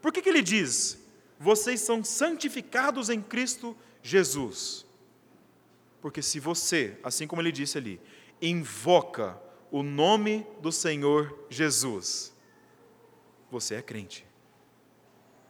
Por 0.00 0.12
que, 0.12 0.22
que 0.22 0.28
ele 0.28 0.42
diz: 0.42 0.98
vocês 1.38 1.80
são 1.80 2.04
santificados 2.04 3.08
em 3.08 3.20
Cristo 3.20 3.76
Jesus? 4.02 4.84
Porque 6.00 6.22
se 6.22 6.40
você, 6.40 6.98
assim 7.02 7.26
como 7.26 7.42
ele 7.42 7.52
disse 7.52 7.76
ali, 7.76 8.00
invoca 8.40 9.40
o 9.70 9.82
nome 9.82 10.46
do 10.60 10.72
Senhor 10.72 11.46
Jesus, 11.48 12.32
você 13.50 13.76
é 13.76 13.82
crente. 13.82 14.26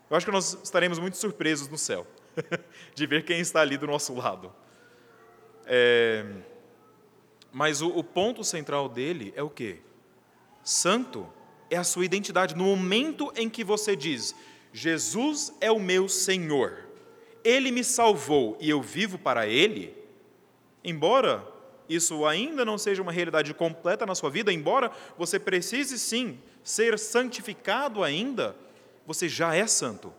Eu 0.09 0.16
acho 0.16 0.26
que 0.26 0.33
nós 0.33 0.59
estaremos 0.62 0.98
muito 0.98 1.16
surpresos 1.16 1.68
no 1.68 1.79
céu 1.79 2.07
de 2.94 3.07
ver 3.07 3.24
quem 3.24 3.40
está 3.40 3.61
ali 3.61 3.76
do 3.76 3.87
nosso 3.87 4.14
lado. 4.14 4.53
É, 5.66 6.24
mas 7.53 7.81
o, 7.83 7.88
o 7.88 8.03
ponto 8.05 8.42
central 8.44 8.88
dele 8.88 9.33
é 9.37 9.42
o 9.42 9.50
quê? 9.50 9.79
Santo 10.62 11.29
é 11.70 11.76
a 11.76 11.85
sua 11.85 12.05
identidade. 12.05 12.57
No 12.57 12.64
momento 12.64 13.33
em 13.37 13.48
que 13.48 13.64
você 13.64 13.94
diz, 13.94 14.35
Jesus 14.72 15.53
é 15.61 15.70
o 15.70 15.81
meu 15.81 16.09
Senhor, 16.09 16.88
Ele 17.42 17.70
me 17.70 17.85
salvou 17.85 18.57
e 18.61 18.70
eu 18.70 18.83
vivo 18.83 19.18
para 19.18 19.46
Ele, 19.46 20.00
Embora 20.83 21.46
isso 21.88 22.24
ainda 22.24 22.64
não 22.64 22.79
seja 22.79 23.03
uma 23.03 23.12
realidade 23.12 23.53
completa 23.53 24.07
na 24.07 24.14
sua 24.14 24.31
vida, 24.31 24.53
embora 24.53 24.90
você 25.18 25.38
precise 25.38 25.98
sim 25.98 26.38
ser 26.62 26.98
santificado 26.98 28.03
ainda, 28.03 28.57
você 29.07 29.29
já 29.29 29.55
é 29.55 29.66
santo. 29.66 30.12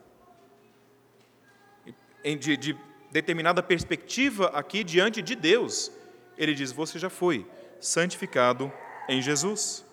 De, 2.23 2.57
de 2.57 2.77
determinada 3.11 3.61
perspectiva 3.61 4.47
aqui 4.47 4.83
diante 4.83 5.21
de 5.21 5.35
Deus, 5.35 5.91
ele 6.37 6.53
diz: 6.53 6.71
Você 6.71 6.97
já 6.99 7.09
foi 7.09 7.45
santificado 7.79 8.71
em 9.09 9.21
Jesus. 9.21 9.85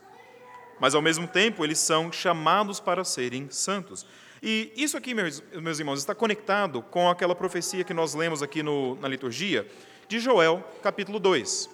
Mas 0.80 0.94
ao 0.94 1.02
mesmo 1.02 1.26
tempo, 1.26 1.64
eles 1.64 1.78
são 1.78 2.12
chamados 2.12 2.78
para 2.78 3.02
serem 3.04 3.50
santos. 3.50 4.06
E 4.42 4.72
isso 4.76 4.96
aqui, 4.96 5.12
meus, 5.14 5.42
meus 5.54 5.78
irmãos, 5.80 5.98
está 5.98 6.14
conectado 6.14 6.80
com 6.82 7.10
aquela 7.10 7.34
profecia 7.34 7.82
que 7.82 7.92
nós 7.92 8.14
lemos 8.14 8.42
aqui 8.42 8.62
no, 8.62 8.94
na 8.96 9.08
liturgia, 9.08 9.66
de 10.06 10.20
Joel, 10.20 10.64
capítulo 10.82 11.18
2. 11.18 11.68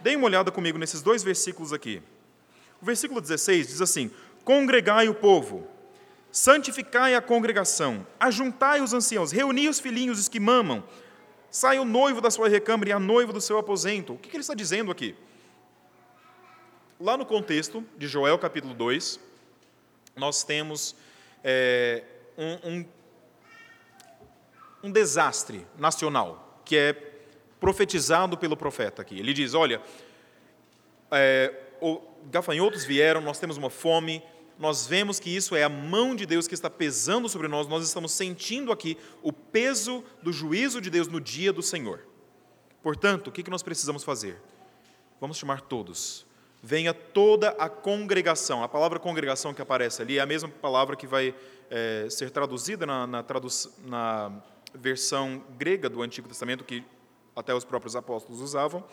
Deem 0.00 0.16
uma 0.16 0.26
olhada 0.26 0.50
comigo 0.50 0.78
nesses 0.78 1.00
dois 1.00 1.22
versículos 1.22 1.72
aqui. 1.72 2.02
O 2.80 2.84
versículo 2.84 3.20
16 3.20 3.66
diz 3.66 3.80
assim: 3.80 4.10
Congregai 4.44 5.08
o 5.08 5.14
povo, 5.14 5.66
santificai 6.30 7.14
a 7.14 7.22
congregação, 7.22 8.06
ajuntai 8.18 8.80
os 8.80 8.92
anciãos, 8.92 9.32
reuni 9.32 9.68
os 9.68 9.80
filhinhos 9.80 10.18
os 10.18 10.28
que 10.28 10.38
mamam, 10.38 10.84
sai 11.50 11.78
o 11.78 11.84
noivo 11.84 12.20
da 12.20 12.30
sua 12.30 12.48
recâmara 12.48 12.90
e 12.90 12.92
a 12.92 12.98
noiva 12.98 13.32
do 13.32 13.40
seu 13.40 13.58
aposento. 13.58 14.14
O 14.14 14.18
que 14.18 14.28
ele 14.28 14.40
está 14.40 14.54
dizendo 14.54 14.90
aqui? 14.90 15.14
Lá 17.00 17.16
no 17.16 17.24
contexto 17.24 17.84
de 17.96 18.06
Joel 18.06 18.38
capítulo 18.38 18.74
2, 18.74 19.20
nós 20.16 20.42
temos 20.42 20.94
é, 21.42 22.02
um, 22.36 22.70
um, 22.70 22.86
um 24.84 24.92
desastre 24.92 25.66
nacional, 25.78 26.60
que 26.64 26.76
é 26.76 26.92
profetizado 27.60 28.36
pelo 28.36 28.56
profeta 28.56 29.02
aqui. 29.02 29.18
Ele 29.18 29.32
diz: 29.32 29.54
Olha, 29.54 29.80
é, 31.10 31.54
o, 31.80 32.00
gafanhotos 32.30 32.84
vieram, 32.84 33.20
nós 33.20 33.38
temos 33.38 33.56
uma 33.56 33.70
fome, 33.70 34.22
nós 34.58 34.86
vemos 34.86 35.20
que 35.20 35.34
isso 35.34 35.54
é 35.54 35.62
a 35.62 35.68
mão 35.68 36.16
de 36.16 36.26
Deus 36.26 36.48
que 36.48 36.54
está 36.54 36.68
pesando 36.68 37.28
sobre 37.28 37.46
nós, 37.46 37.68
nós 37.68 37.84
estamos 37.86 38.12
sentindo 38.12 38.72
aqui 38.72 38.98
o 39.22 39.32
peso 39.32 40.04
do 40.22 40.32
juízo 40.32 40.80
de 40.80 40.90
Deus 40.90 41.06
no 41.06 41.20
dia 41.20 41.52
do 41.52 41.62
Senhor. 41.62 42.00
Portanto, 42.82 43.28
o 43.28 43.32
que 43.32 43.48
nós 43.48 43.62
precisamos 43.62 44.02
fazer? 44.02 44.40
Vamos 45.20 45.36
chamar 45.36 45.60
todos. 45.60 46.26
Venha 46.62 46.92
toda 46.92 47.50
a 47.50 47.68
congregação. 47.68 48.64
A 48.64 48.68
palavra 48.68 48.98
congregação 48.98 49.54
que 49.54 49.62
aparece 49.62 50.02
ali 50.02 50.18
é 50.18 50.20
a 50.20 50.26
mesma 50.26 50.48
palavra 50.48 50.96
que 50.96 51.06
vai 51.06 51.34
é, 51.70 52.08
ser 52.10 52.30
traduzida 52.30 52.84
na, 52.84 53.06
na, 53.06 53.24
na 53.84 54.32
versão 54.74 55.44
grega 55.56 55.88
do 55.88 56.02
Antigo 56.02 56.28
Testamento 56.28 56.64
que 56.64 56.84
até 57.34 57.54
os 57.54 57.64
próprios 57.64 57.94
apóstolos 57.94 58.40
usavam, 58.40 58.84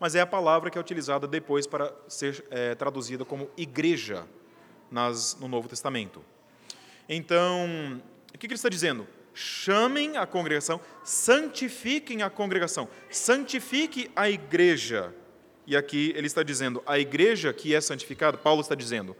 mas 0.00 0.14
é 0.14 0.20
a 0.20 0.26
palavra 0.26 0.70
que 0.70 0.78
é 0.78 0.80
utilizada 0.80 1.28
depois 1.28 1.66
para 1.66 1.92
ser 2.08 2.44
é, 2.50 2.74
traduzida 2.74 3.24
como 3.24 3.50
igreja 3.56 4.26
nas, 4.92 5.36
no 5.40 5.48
Novo 5.48 5.68
Testamento. 5.68 6.22
Então, 7.08 8.00
o 8.32 8.38
que, 8.38 8.46
ele 8.46 8.54
está 8.54 8.68
dizendo? 8.68 9.06
Chamem 9.34 10.16
a 10.16 10.26
congregação, 10.26 10.80
santifiquem 11.02 12.22
a 12.22 12.30
congregação, 12.30 12.88
santifique 13.10 14.10
a 14.14 14.28
igreja. 14.28 15.14
E 15.66 15.76
aqui 15.76 16.12
ele 16.14 16.26
está 16.26 16.42
dizendo, 16.42 16.82
a 16.86 16.98
igreja 16.98 17.52
que 17.52 17.74
é 17.74 17.80
santificada, 17.80 18.36
Paulo 18.36 18.60
está 18.60 18.74
dizendo, 18.74 19.16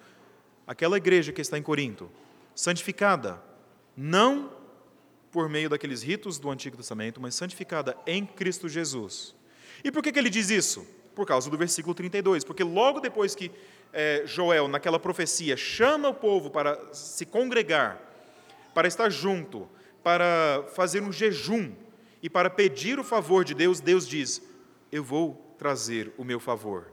aquela 0.67 0.97
igreja 0.97 1.33
que 1.33 1.41
está 1.41 1.57
em 1.57 1.63
Corinto, 1.63 2.11
santificada, 2.55 3.43
não 3.97 4.53
por 5.31 5.49
meio 5.49 5.71
daqueles 5.71 6.03
ritos 6.03 6.39
do 6.39 6.51
Antigo 6.51 6.77
Testamento, 6.77 7.21
mas 7.21 7.35
santificada 7.35 7.97
em 8.07 8.27
Cristo 8.27 8.69
Jesus. 8.69 9.35
E 9.83 9.91
por 9.91 10.03
que, 10.03 10.13
que 10.13 10.19
ele 10.19 10.29
diz 10.29 10.51
isso? 10.51 10.87
Por 11.15 11.27
causa 11.27 11.51
do 11.51 11.57
versículo 11.57 11.95
32, 11.95 12.45
porque 12.45 12.63
logo 12.63 13.01
depois 13.01 13.35
que 13.35 13.51
é, 13.93 14.23
Joel, 14.25 14.69
naquela 14.69 14.99
profecia, 14.99 15.57
chama 15.57 16.09
o 16.09 16.15
povo 16.15 16.51
para 16.51 16.93
se 16.93 17.27
congregar, 17.27 18.01
para 18.75 18.89
estar 18.89 19.11
junto, 19.11 19.69
para 20.03 20.65
fazer 20.75 21.03
um 21.03 21.13
jejum 21.13 21.73
e 22.23 22.31
para 22.31 22.49
pedir 22.49 22.99
o 22.99 23.05
favor 23.05 23.45
de 23.45 23.55
Deus, 23.55 23.81
Deus 23.81 24.09
diz: 24.09 24.43
Eu 24.91 25.05
vou 25.05 25.55
trazer 25.59 26.13
o 26.17 26.25
meu 26.25 26.41
favor 26.41 26.91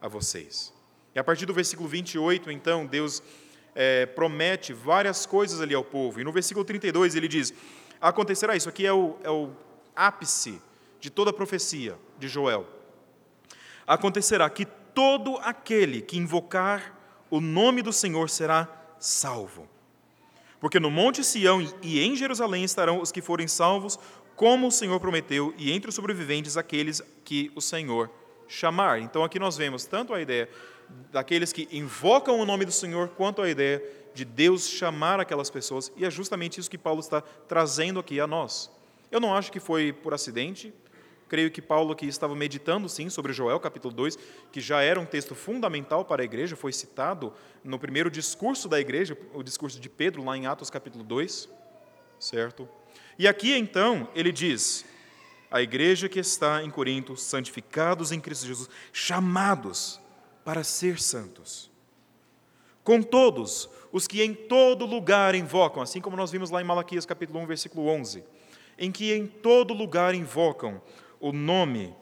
a 0.00 0.08
vocês. 0.08 0.72
E 1.14 1.18
a 1.18 1.24
partir 1.24 1.46
do 1.46 1.54
versículo 1.54 1.88
28, 1.88 2.50
então, 2.50 2.86
Deus 2.86 3.22
é, 3.74 4.06
promete 4.06 4.72
várias 4.72 5.26
coisas 5.26 5.60
ali 5.60 5.74
ao 5.74 5.84
povo. 5.84 6.20
E 6.20 6.24
no 6.24 6.32
versículo 6.32 6.64
32 6.64 7.14
ele 7.14 7.28
diz: 7.28 7.52
Acontecerá, 8.00 8.56
isso 8.56 8.68
aqui 8.68 8.86
é 8.86 8.92
o, 8.92 9.16
é 9.22 9.30
o 9.30 9.50
ápice 9.94 10.60
de 11.00 11.10
toda 11.10 11.30
a 11.30 11.32
profecia 11.32 11.96
de 12.18 12.28
Joel. 12.28 12.66
Acontecerá 13.86 14.48
que 14.50 14.66
todo 14.96 15.36
aquele 15.42 16.00
que 16.00 16.16
invocar 16.16 16.98
o 17.30 17.38
nome 17.38 17.82
do 17.82 17.92
Senhor 17.92 18.30
será 18.30 18.66
salvo. 18.98 19.68
Porque 20.58 20.80
no 20.80 20.90
Monte 20.90 21.22
Sião 21.22 21.60
e 21.82 22.00
em 22.00 22.16
Jerusalém 22.16 22.64
estarão 22.64 23.02
os 23.02 23.12
que 23.12 23.20
forem 23.20 23.46
salvos, 23.46 23.98
como 24.34 24.68
o 24.68 24.72
Senhor 24.72 24.98
prometeu, 24.98 25.52
e 25.58 25.70
entre 25.70 25.90
os 25.90 25.94
sobreviventes 25.94 26.56
aqueles 26.56 27.02
que 27.26 27.52
o 27.54 27.60
Senhor 27.60 28.10
chamar. 28.48 28.98
Então 29.00 29.22
aqui 29.22 29.38
nós 29.38 29.54
vemos 29.58 29.84
tanto 29.84 30.14
a 30.14 30.20
ideia 30.20 30.48
daqueles 31.12 31.52
que 31.52 31.68
invocam 31.70 32.40
o 32.40 32.46
nome 32.46 32.64
do 32.64 32.72
Senhor, 32.72 33.08
quanto 33.08 33.42
a 33.42 33.50
ideia 33.50 33.84
de 34.14 34.24
Deus 34.24 34.66
chamar 34.66 35.20
aquelas 35.20 35.50
pessoas, 35.50 35.92
e 35.94 36.06
é 36.06 36.10
justamente 36.10 36.58
isso 36.58 36.70
que 36.70 36.78
Paulo 36.78 37.00
está 37.00 37.20
trazendo 37.20 38.00
aqui 38.00 38.18
a 38.18 38.26
nós. 38.26 38.70
Eu 39.10 39.20
não 39.20 39.34
acho 39.34 39.52
que 39.52 39.60
foi 39.60 39.92
por 39.92 40.14
acidente, 40.14 40.72
creio 41.28 41.50
que 41.50 41.60
Paulo 41.60 41.92
aqui 41.92 42.06
estava 42.06 42.34
meditando 42.34 42.88
sim 42.88 43.10
sobre 43.10 43.32
Joel 43.32 43.58
capítulo 43.60 43.92
2, 43.94 44.18
que 44.52 44.60
já 44.60 44.82
era 44.82 45.00
um 45.00 45.06
texto 45.06 45.34
fundamental 45.34 46.04
para 46.04 46.22
a 46.22 46.24
igreja, 46.24 46.56
foi 46.56 46.72
citado 46.72 47.32
no 47.64 47.78
primeiro 47.78 48.10
discurso 48.10 48.68
da 48.68 48.80
igreja, 48.80 49.16
o 49.34 49.42
discurso 49.42 49.80
de 49.80 49.88
Pedro, 49.88 50.24
lá 50.24 50.36
em 50.36 50.46
Atos 50.46 50.70
capítulo 50.70 51.04
2, 51.04 51.48
certo? 52.18 52.68
E 53.18 53.26
aqui 53.26 53.52
então 53.54 54.08
ele 54.14 54.30
diz: 54.30 54.84
a 55.50 55.62
igreja 55.62 56.08
que 56.08 56.18
está 56.18 56.62
em 56.62 56.70
Corinto, 56.70 57.16
santificados 57.16 58.12
em 58.12 58.20
Cristo 58.20 58.46
Jesus, 58.46 58.68
chamados 58.92 60.00
para 60.44 60.62
ser 60.62 61.00
santos. 61.00 61.70
Com 62.84 63.02
todos 63.02 63.68
os 63.90 64.06
que 64.06 64.22
em 64.22 64.34
todo 64.34 64.86
lugar 64.86 65.34
invocam, 65.34 65.82
assim 65.82 66.00
como 66.00 66.16
nós 66.16 66.30
vimos 66.30 66.50
lá 66.50 66.60
em 66.60 66.64
Malaquias 66.64 67.06
capítulo 67.06 67.40
1, 67.40 67.46
versículo 67.46 67.88
11, 67.88 68.22
em 68.78 68.92
que 68.92 69.12
em 69.12 69.26
todo 69.26 69.74
lugar 69.74 70.14
invocam 70.14 70.80
o 71.28 71.32
nome 71.32 71.94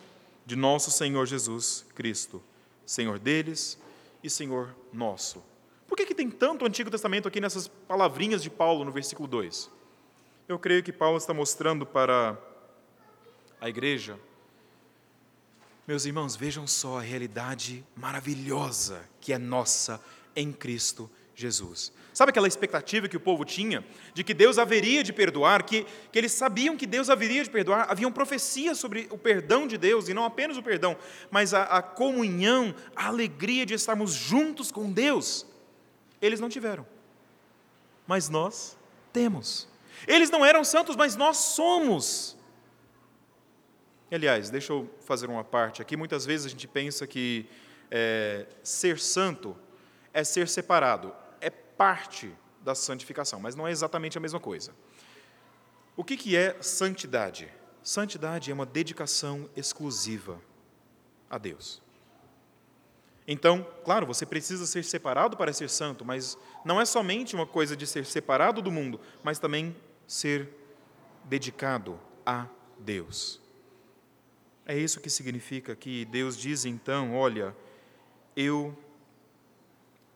de 0.45 0.57
nosso 0.57 0.91
Senhor 0.91 1.27
Jesus 1.27 1.87
Cristo, 1.95 2.43
Senhor 2.85 3.19
deles 3.19 3.79
e 4.23 4.29
Senhor 4.29 4.75
nosso. 4.93 5.43
Por 5.87 5.97
que, 5.97 6.07
que 6.07 6.15
tem 6.15 6.31
tanto 6.31 6.67
Antigo 6.67 6.91
Testamento 6.91 7.29
aqui 7.29 7.41
nessas 7.41 7.69
palavrinhas 7.69 8.43
de 8.43 8.51
Paulo 8.51 8.85
no 8.85 8.93
versículo 8.93 9.29
2? 9.29 9.71
Eu 10.49 10.59
creio 10.59 10.83
que 10.83 10.93
Paulo 10.93 11.17
está 11.17 11.33
mostrando 11.33 11.87
para 11.87 12.39
a 13.61 13.69
igreja 13.69 14.19
meus 15.87 16.07
irmãos, 16.07 16.35
vejam 16.35 16.67
só 16.67 16.99
a 16.99 17.03
realidade 17.03 17.85
maravilhosa 17.95 19.07
que 19.21 19.35
é 19.35 19.39
nossa 19.39 20.01
em 20.35 20.51
Cristo 20.51 21.11
Jesus. 21.35 21.93
Sabe 22.15 22.31
aquela 22.31 22.47
expectativa 22.47 23.09
que 23.09 23.17
o 23.17 23.21
povo 23.21 23.45
tinha 23.45 23.85
de 24.15 24.23
que 24.23 24.33
Deus 24.33 24.57
haveria 24.57 25.03
de 25.03 25.13
perdoar, 25.13 25.65
que, 25.65 25.85
que 26.13 26.19
eles 26.19 26.31
sabiam 26.31 26.77
que 26.77 26.87
Deus 26.87 27.11
haveria 27.11 27.43
de 27.43 27.51
perdoar, 27.51 27.91
haviam 27.91 28.13
profecias 28.13 28.79
sobre 28.79 29.09
o 29.11 29.19
perdão 29.19 29.67
de 29.67 29.77
Deus, 29.77 30.09
e 30.09 30.15
não 30.15 30.25
apenas 30.25 30.57
o 30.57 30.63
perdão, 30.63 30.97
mas 31.29 31.53
a, 31.53 31.65
a 31.65 31.83
comunhão, 31.83 32.73
a 32.95 33.09
alegria 33.09 33.67
de 33.67 33.75
estarmos 33.75 34.13
juntos 34.13 34.71
com 34.71 34.93
Deus. 34.93 35.45
Eles 36.23 36.39
não 36.39 36.49
tiveram, 36.49 36.87
mas 38.07 38.29
nós 38.29 38.79
temos. 39.13 39.67
Eles 40.07 40.31
não 40.31 40.45
eram 40.45 40.63
santos, 40.63 40.95
mas 40.95 41.17
nós 41.17 41.37
somos. 41.37 42.37
Aliás, 44.09 44.51
deixa 44.51 44.73
eu 44.73 44.89
fazer 45.05 45.29
uma 45.29 45.43
parte 45.43 45.83
aqui. 45.83 45.97
Muitas 45.97 46.25
vezes 46.25 46.47
a 46.47 46.49
gente 46.49 46.69
pensa 46.69 47.09
que 47.09 47.47
é, 47.91 48.47
ser 48.63 49.01
santo 49.01 49.57
é 50.13 50.23
ser 50.23 50.47
separado, 50.47 51.13
parte 51.77 52.35
da 52.61 52.75
santificação, 52.75 53.39
mas 53.41 53.55
não 53.55 53.67
é 53.67 53.71
exatamente 53.71 54.17
a 54.17 54.21
mesma 54.21 54.41
coisa. 54.41 54.73
O 55.97 56.03
que, 56.03 56.17
que 56.17 56.37
é 56.37 56.61
santidade? 56.63 57.49
Santidade 57.83 58.51
é 58.51 58.55
uma 58.55 58.67
dedicação 58.67 59.49
exclusiva 59.55 60.41
a 61.29 61.39
Deus. 61.39 61.83
Então, 63.27 63.67
claro, 63.85 64.07
você 64.07 64.27
precisa 64.27 64.67
ser 64.67 64.85
separado 64.85 65.37
para 65.37 65.53
ser 65.53 65.71
santo, 65.71 66.05
mas 66.05 66.37
não 66.65 66.81
é 66.81 66.85
somente 66.85 67.35
uma 67.35 67.47
coisa 67.47 67.77
de 67.77 67.87
ser 67.87 68.05
separado 68.05 68.61
do 68.61 68.71
mundo, 68.71 69.01
mas 69.23 69.39
também 69.39 69.75
ser 70.07 70.49
dedicado 71.25 71.99
a 72.25 72.47
Deus. 72.79 73.41
É 74.67 74.77
isso 74.77 75.01
que 75.01 75.09
significa 75.09 75.75
que 75.75 76.05
Deus 76.07 76.37
diz 76.37 76.65
então: 76.65 77.15
olha, 77.15 77.57
eu, 78.37 78.77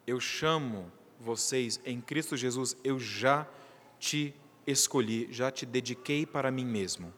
eu 0.07 0.21
chamo 0.21 0.91
vocês 1.21 1.81
em 1.85 2.01
Cristo 2.01 2.37
Jesus, 2.37 2.77
eu 2.83 2.99
já 2.99 3.47
te 3.99 4.35
escolhi, 4.67 5.29
já 5.31 5.51
te 5.51 5.67
dediquei 5.67 6.25
para 6.25 6.51
mim 6.51 6.65
mesmo. 6.65 7.13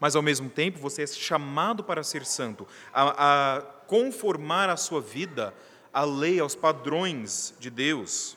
Mas 0.00 0.16
ao 0.16 0.22
mesmo 0.22 0.50
tempo 0.50 0.78
você 0.78 1.02
é 1.02 1.06
chamado 1.06 1.84
para 1.84 2.02
ser 2.02 2.24
santo, 2.24 2.66
a, 2.92 3.56
a 3.56 3.62
conformar 3.86 4.68
a 4.68 4.76
sua 4.76 5.00
vida 5.00 5.54
à 5.92 6.04
lei, 6.04 6.40
aos 6.40 6.54
padrões 6.54 7.54
de 7.58 7.70
Deus 7.70 8.36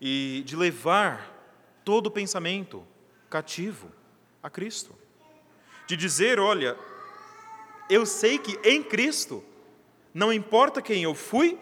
e 0.00 0.42
de 0.44 0.56
levar 0.56 1.30
todo 1.84 2.10
pensamento 2.10 2.86
cativo 3.30 3.90
a 4.42 4.50
Cristo 4.50 5.02
de 5.92 5.96
dizer: 5.96 6.40
olha, 6.40 6.76
eu 7.88 8.06
sei 8.06 8.38
que 8.38 8.58
em 8.64 8.82
Cristo, 8.82 9.44
não 10.14 10.32
importa 10.32 10.80
quem 10.80 11.02
eu 11.02 11.14
fui, 11.14 11.58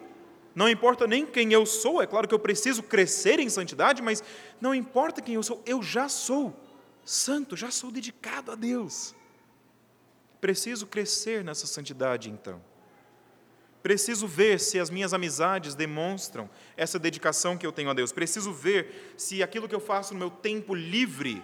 não 0.55 0.69
importa 0.69 1.07
nem 1.07 1.25
quem 1.25 1.53
eu 1.53 1.65
sou, 1.65 2.03
é 2.03 2.07
claro 2.07 2.27
que 2.27 2.35
eu 2.35 2.39
preciso 2.39 2.83
crescer 2.83 3.39
em 3.39 3.49
santidade, 3.49 4.03
mas 4.03 4.23
não 4.61 4.75
importa 4.75 5.23
quem 5.23 5.35
eu 5.35 5.43
sou, 5.43 5.63
eu 5.65 5.83
já 5.83 6.09
sou 6.09 6.55
santo, 7.05 7.57
já 7.57 7.71
sou 7.71 7.91
dedicado 7.91 8.53
a 8.53 8.55
Deus. 8.55 9.15
Preciso 10.41 10.87
crescer 10.87 11.45
nessa 11.45 11.67
santidade 11.67 12.31
então. 12.31 12.61
Preciso 13.83 14.27
ver 14.27 14.61
se 14.61 14.79
as 14.79 14.91
minhas 14.91 15.15
amizades 15.15 15.75
demonstram 15.75 16.51
essa 16.77 16.99
dedicação 16.99 17.57
que 17.57 17.67
eu 17.67 17.73
tenho 17.73 17.91
a 17.91 17.95
Deus. 17.95 18.13
Preciso 18.13 18.53
ver 18.53 19.15
se 19.17 19.43
aquilo 19.43 19.69
que 19.69 19.75
eu 19.75 19.81
faço 19.81 20.13
no 20.13 20.21
meu 20.21 20.31
tempo 20.31 20.75
livre 20.75 21.43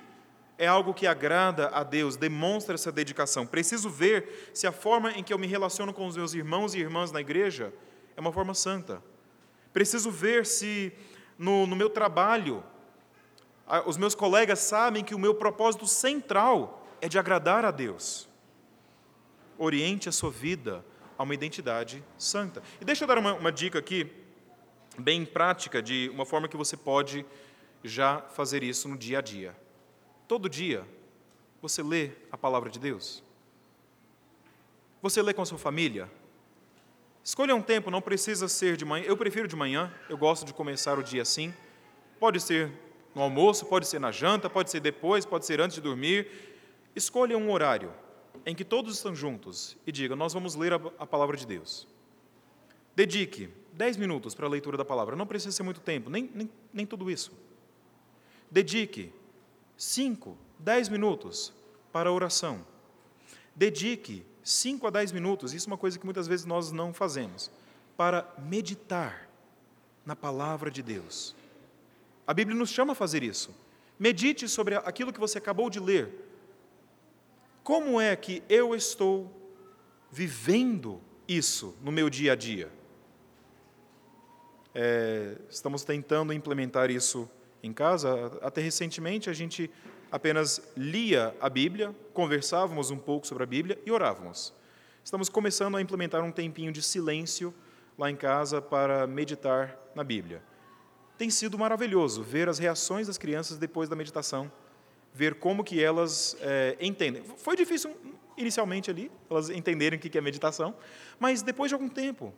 é 0.59 0.67
algo 0.67 0.95
que 0.95 1.07
agrada 1.07 1.69
a 1.69 1.83
Deus, 1.83 2.17
demonstra 2.17 2.75
essa 2.75 2.91
dedicação. 2.91 3.47
Preciso 3.47 3.89
ver 3.89 4.51
se 4.53 4.67
a 4.67 4.73
forma 4.73 5.13
em 5.13 5.23
que 5.23 5.33
eu 5.33 5.39
me 5.39 5.47
relaciono 5.47 5.93
com 5.93 6.07
os 6.07 6.17
meus 6.17 6.35
irmãos 6.35 6.75
e 6.75 6.79
irmãs 6.79 7.13
na 7.13 7.21
igreja 7.21 7.73
é 8.17 8.21
uma 8.21 8.33
forma 8.33 8.55
santa. 8.55 9.03
Preciso 9.73 10.11
ver 10.11 10.47
se 10.47 10.93
no, 11.39 11.67
no 11.67 11.77
meu 11.77 11.91
trabalho 11.91 12.65
os 13.85 13.97
meus 13.97 14.15
colegas 14.15 14.61
sabem 14.61 15.05
que 15.05 15.15
o 15.15 15.19
meu 15.19 15.35
propósito 15.35 15.87
central 15.87 16.87
é 17.01 17.09
de 17.09 17.19
agradar 17.19 17.65
a 17.65 17.71
Deus. 17.71 18.29
Oriente 19.59 20.09
a 20.09 20.13
sua 20.13 20.31
vida 20.31 20.85
a 21.19 21.23
uma 21.23 21.35
identidade 21.35 22.03
santa. 22.17 22.63
E 22.81 22.85
deixa 22.85 23.05
eu 23.05 23.09
dar 23.09 23.19
uma, 23.19 23.35
uma 23.35 23.51
dica 23.51 23.79
aqui, 23.79 24.11
bem 24.99 25.25
prática, 25.25 25.83
de 25.83 26.11
uma 26.13 26.25
forma 26.25 26.49
que 26.49 26.57
você 26.57 26.77
pode 26.77 27.27
já 27.83 28.21
fazer 28.21 28.63
isso 28.63 28.89
no 28.89 28.97
dia 28.97 29.19
a 29.19 29.23
dia. 29.23 29.57
Todo 30.29 30.49
dia 30.49 30.87
você 31.61 31.83
lê 31.83 32.13
a 32.31 32.39
palavra 32.39 32.71
de 32.71 32.79
Deus? 32.79 33.23
Você 35.03 35.23
lê 35.23 35.35
com 35.35 35.43
a 35.43 35.47
sua 35.47 35.59
família? 35.59 36.11
Escolha 37.27 37.57
um 37.57 37.61
tempo, 37.61 37.91
não 37.91 38.01
precisa 38.01 38.47
ser 38.47 38.77
de 38.77 38.85
manhã. 38.85 39.05
Eu 39.05 39.17
prefiro 39.17 39.49
de 39.49 39.57
manhã, 39.57 39.93
eu 40.09 40.17
gosto 40.17 40.47
de 40.47 40.55
começar 40.55 40.97
o 40.97 41.03
dia 41.03 41.23
assim. 41.23 41.53
Pode 42.21 42.39
ser 42.39 42.71
no 43.17 43.21
almoço, 43.21 43.67
pode 43.67 43.89
ser 43.89 43.99
na 43.99 44.13
janta, 44.13 44.49
pode 44.49 44.71
ser 44.71 44.79
depois, 44.79 45.27
pode 45.27 45.45
ser 45.45 45.61
antes 45.61 45.75
de 45.75 45.81
dormir. 45.81 46.31
Escolha 46.95 47.37
um 47.37 47.51
horário 47.51 47.93
em 48.47 48.55
que 48.55 48.65
todos 48.65 48.95
estão 48.95 49.13
juntos 49.13 49.77
e 49.85 49.91
diga: 49.91 50.15
Nós 50.15 50.35
vamos 50.35 50.55
ler 50.55 50.73
a, 50.75 50.79
palavra 50.79 51.37
de 51.37 51.45
Deus. 51.45 51.89
Dedique 52.95 53.51
10 53.73 53.97
minutos 53.97 54.33
para 54.33 54.47
a 54.47 54.49
leitura 54.49 54.77
da 54.77 54.85
palavra, 54.85 55.17
não 55.17 55.27
precisa 55.27 55.51
ser 55.51 55.65
muito 55.65 55.81
tempo, 55.81 56.09
nem, 56.09 56.31
nem, 56.33 56.49
nem 56.73 56.87
tudo 56.87 57.11
isso. 57.11 57.33
Dedique 58.49 59.13
5, 59.77 60.39
10 60.61 60.91
minutos 60.91 61.53
para 61.93 62.09
a 62.09 62.13
oração. 62.13 62.65
Dedique 63.53 64.25
5 64.47 64.87
a 64.87 64.91
10 64.91 65.11
minutos, 65.11 65.53
isso 65.53 65.69
é 65.69 65.73
uma 65.73 65.77
coisa 65.77 65.99
que 65.99 66.05
muitas 66.05 66.29
vezes 66.29 66.47
nós 66.47 66.71
não 66.71 66.95
fazemos, 66.95 67.51
para 67.97 68.33
meditar 68.39 69.29
na 70.05 70.15
palavra 70.15 70.71
de 70.71 70.85
Deus. 70.85 71.35
A 72.25 72.33
Bíblia 72.33 72.57
nos 72.57 72.71
chama 72.71 72.93
a 72.93 72.95
fazer 72.95 73.25
isso. 73.25 73.53
Medite 73.99 74.49
sobre 74.49 74.77
aquilo 74.77 75.13
que 75.13 75.19
você 75.19 75.39
acabou 75.39 75.69
de 75.69 75.81
ler. 75.81 76.11
Como 77.65 78.01
é 78.01 78.15
que 78.15 78.41
eu 78.49 78.73
estou 78.73 79.29
vivendo 80.13 81.01
isso 81.27 81.77
no 81.83 81.91
meu 81.91 82.09
dia 82.09 82.35
a 82.35 82.37
dia? 82.37 82.71
É, 84.73 85.39
estamos 85.51 85.83
tentando 85.83 86.33
implementar 86.33 86.89
isso 86.89 87.29
em 87.65 87.73
casa. 87.73 88.39
Até 88.43 88.61
recentemente 88.61 89.29
a 89.29 89.33
gente 89.33 89.69
apenas 90.17 90.63
lia 90.75 91.37
a 91.39 91.51
Bíblia, 91.51 91.95
conversávamos 92.15 92.91
um 92.91 92.97
pouco 92.97 93.27
sobre 93.27 93.43
a 93.43 93.47
Bíblia 93.47 93.79
e 93.85 93.93
orávamos. 93.93 94.51
Estamos 95.05 95.29
começando 95.29 95.77
a 95.77 95.83
implementar 95.83 96.25
um 96.25 96.33
tempinho 96.33 96.73
de 96.73 96.81
silêncio 96.81 97.53
lá 97.99 98.11
em 98.11 98.17
casa 98.17 98.63
para 98.63 99.07
meditar 99.07 99.79
na 99.95 100.03
Bíblia. 100.03 100.43
Tem 101.19 101.29
sido 101.29 101.59
maravilhoso 101.59 102.23
ver 102.23 102.49
as 102.49 102.59
reações 102.59 103.09
das 103.09 103.19
crianças 103.19 103.59
depois 103.59 103.91
da 103.91 103.95
meditação, 103.95 104.51
ver 105.13 105.35
como 105.35 105.63
que 105.63 105.83
elas 105.83 106.35
é, 106.41 106.79
entendem. 106.81 107.23
Foi 107.37 107.55
difícil 107.55 107.95
inicialmente 108.39 108.91
ali, 108.91 109.13
elas 109.29 109.51
entenderem 109.51 109.99
o 109.99 110.01
que 110.01 110.17
é 110.17 110.21
meditação, 110.23 110.75
mas 111.21 111.43
depois 111.43 111.69
de 111.69 111.75
algum 111.75 111.91
tempo, 111.91 112.33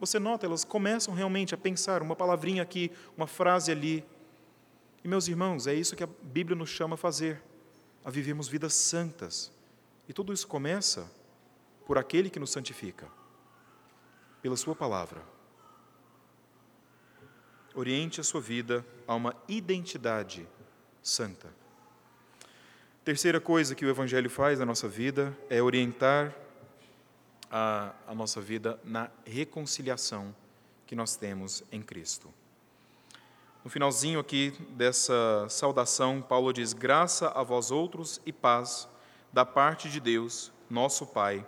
você 0.00 0.18
nota, 0.18 0.46
elas 0.46 0.64
começam 0.64 1.12
realmente 1.12 1.54
a 1.54 1.58
pensar 1.58 2.00
uma 2.00 2.16
palavrinha 2.16 2.62
aqui, 2.62 2.90
uma 3.18 3.26
frase 3.26 3.70
ali. 3.70 4.02
E, 5.08 5.10
meus 5.10 5.26
irmãos, 5.26 5.66
é 5.66 5.72
isso 5.72 5.96
que 5.96 6.04
a 6.04 6.08
Bíblia 6.22 6.54
nos 6.54 6.68
chama 6.68 6.92
a 6.92 6.98
fazer, 6.98 7.42
a 8.04 8.10
vivermos 8.10 8.46
vidas 8.46 8.74
santas. 8.74 9.50
E 10.06 10.12
tudo 10.12 10.34
isso 10.34 10.46
começa 10.46 11.10
por 11.86 11.96
aquele 11.96 12.28
que 12.28 12.38
nos 12.38 12.50
santifica, 12.50 13.08
pela 14.42 14.54
Sua 14.54 14.76
palavra 14.76 15.22
oriente 17.74 18.20
a 18.20 18.24
sua 18.24 18.40
vida 18.42 18.84
a 19.06 19.14
uma 19.14 19.34
identidade 19.48 20.46
santa. 21.02 21.48
Terceira 23.02 23.40
coisa 23.40 23.74
que 23.74 23.86
o 23.86 23.88
Evangelho 23.88 24.28
faz 24.28 24.58
na 24.58 24.66
nossa 24.66 24.88
vida 24.88 25.34
é 25.48 25.62
orientar 25.62 26.36
a, 27.50 27.94
a 28.06 28.14
nossa 28.14 28.42
vida 28.42 28.78
na 28.84 29.10
reconciliação 29.24 30.36
que 30.86 30.94
nós 30.94 31.16
temos 31.16 31.64
em 31.72 31.80
Cristo. 31.80 32.28
No 33.64 33.70
finalzinho 33.70 34.20
aqui 34.20 34.52
dessa 34.70 35.46
saudação, 35.48 36.22
Paulo 36.22 36.52
diz: 36.52 36.72
Graça 36.72 37.28
a 37.28 37.42
vós 37.42 37.70
outros 37.70 38.20
e 38.24 38.32
paz 38.32 38.88
da 39.32 39.44
parte 39.44 39.88
de 39.88 40.00
Deus, 40.00 40.52
nosso 40.70 41.06
Pai, 41.06 41.44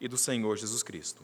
e 0.00 0.08
do 0.08 0.16
Senhor 0.16 0.56
Jesus 0.56 0.82
Cristo. 0.82 1.22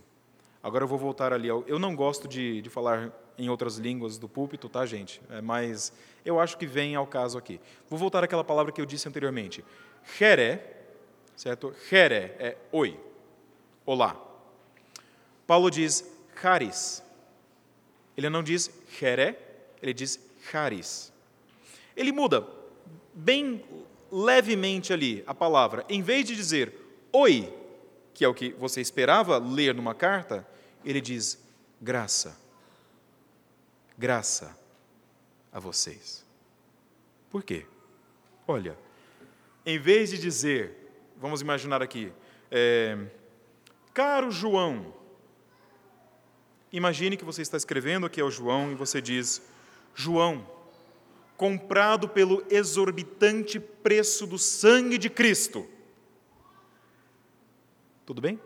Agora 0.63 0.85
eu 0.85 0.89
vou 0.89 0.99
voltar 0.99 1.33
ali. 1.33 1.49
Ao, 1.49 1.65
eu 1.67 1.79
não 1.79 1.97
gosto 1.97 2.29
de, 2.29 2.63
de 2.63 2.71
falar 2.71 3.11
em 3.37 3.49
outras 3.49 3.79
línguas 3.79 4.19
do 4.19 4.29
púlpito, 4.29 4.69
tá, 4.69 4.87
gente? 4.87 5.21
É, 5.31 5.41
mas 5.41 5.93
eu 6.25 6.39
acho 6.39 6.57
que 6.57 6.67
vem 6.67 6.95
ao 6.95 7.07
caso 7.07 7.37
aqui. 7.37 7.61
Vou 7.89 7.99
voltar 7.99 8.23
àquela 8.23 8.45
palavra 8.45 8.71
que 8.71 8.81
eu 8.81 8.87
disse 8.87 9.09
anteriormente. 9.09 9.65
Jeré, 10.19 10.85
certo? 11.35 11.75
Jeré 11.89 12.37
é 12.39 12.57
oi, 12.71 12.99
olá. 13.85 14.17
Paulo 15.47 15.71
diz 15.71 16.09
charis. 16.41 17.03
Ele 18.17 18.29
não 18.29 18.43
diz 18.43 18.71
jeré, 18.99 19.52
ele 19.83 19.93
diz 19.93 20.19
charis. 20.51 21.13
Ele 21.97 22.13
muda 22.13 22.47
bem 23.13 23.63
levemente 24.11 24.93
ali 24.93 25.23
a 25.27 25.35
palavra. 25.35 25.85
Em 25.89 26.01
vez 26.01 26.25
de 26.25 26.35
dizer 26.37 26.73
oi, 27.13 27.53
que 28.15 28.25
é 28.25 28.29
o 28.29 28.35
que 28.35 28.53
você 28.53 28.81
esperava 28.81 29.37
ler 29.39 29.75
numa 29.75 29.95
carta, 29.95 30.47
ele 30.85 31.01
diz 31.01 31.39
graça 31.81 32.41
graça 34.03 34.57
a 35.53 35.61
vocês. 35.61 36.25
Por 37.31 37.43
quê? 37.43 37.65
Olha, 38.49 38.77
em 39.65 39.79
vez 39.79 40.11
de 40.11 40.19
dizer, 40.19 40.75
vamos 41.17 41.41
imaginar 41.41 41.81
aqui, 41.83 42.13
é, 42.51 42.99
caro 43.95 44.31
João, 44.31 44.93
imagine 46.73 47.17
que 47.17 47.25
você 47.25 47.43
está 47.43 47.57
escrevendo 47.57 48.05
aqui 48.05 48.21
ao 48.21 48.29
João 48.29 48.73
e 48.73 48.75
você 48.75 49.01
diz, 49.01 49.41
João, 49.95 50.47
comprado 51.37 52.09
pelo 52.09 52.45
exorbitante 52.51 53.59
preço 53.59 54.27
do 54.27 54.39
sangue 54.39 54.97
de 54.97 55.11
Cristo. 55.11 55.67
Tudo 58.07 58.21
bem? 58.21 58.41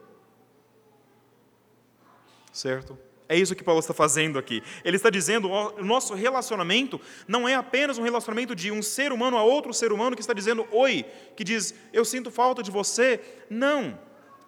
Certo? 2.53 2.99
É 3.29 3.37
isso 3.37 3.55
que 3.55 3.65
Paulo 3.65 3.81
está 3.81 3.93
fazendo 3.93 4.39
aqui. 4.39 4.63
Ele 4.85 4.97
está 4.97 5.11
dizendo 5.11 5.51
o 5.51 5.85
nosso 5.85 6.15
relacionamento 6.15 7.01
não 7.27 7.49
é 7.49 7.55
apenas 7.55 7.99
um 7.99 8.03
relacionamento 8.03 8.55
de 8.55 8.71
um 8.71 8.81
ser 8.81 9.13
humano 9.13 9.37
a 9.37 9.43
outro 9.43 9.75
ser 9.75 9.93
humano 9.93 10.15
que 10.15 10.23
está 10.23 10.33
dizendo 10.33 10.67
oi, 10.71 11.05
que 11.37 11.43
diz 11.43 11.75
eu 11.93 12.05
sinto 12.05 12.31
falta 12.31 12.63
de 12.63 12.71
você. 12.71 13.21
Não. 13.51 13.99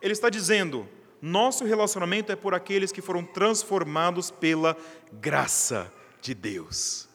Ele 0.00 0.12
está 0.12 0.30
dizendo 0.30 0.88
nosso 1.20 1.64
relacionamento 1.64 2.30
é 2.30 2.36
por 2.36 2.54
aqueles 2.54 2.92
que 2.92 3.02
foram 3.02 3.24
transformados 3.24 4.30
pela 4.30 4.76
graça 5.12 5.92
de 6.20 6.34
Deus. 6.34 7.08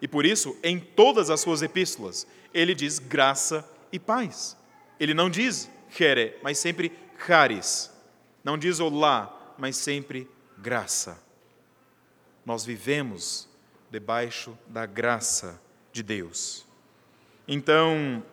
E 0.00 0.08
por 0.08 0.26
isso, 0.26 0.56
em 0.62 0.78
todas 0.78 1.30
as 1.30 1.40
suas 1.40 1.62
epístolas, 1.62 2.26
ele 2.52 2.74
diz 2.74 2.98
graça 2.98 3.68
e 3.92 3.98
paz. 3.98 4.56
Ele 4.98 5.14
não 5.14 5.30
diz 5.30 5.70
here, 5.98 6.36
mas 6.42 6.58
sempre 6.58 6.92
charis. 7.24 7.90
Não 8.42 8.58
diz 8.58 8.80
olá, 8.80 9.54
mas 9.56 9.76
sempre 9.76 10.28
graça. 10.58 11.22
Nós 12.44 12.64
vivemos 12.64 13.48
debaixo 13.90 14.58
da 14.66 14.86
graça 14.86 15.60
de 15.92 16.02
Deus. 16.02 16.66
Então, 17.46 18.24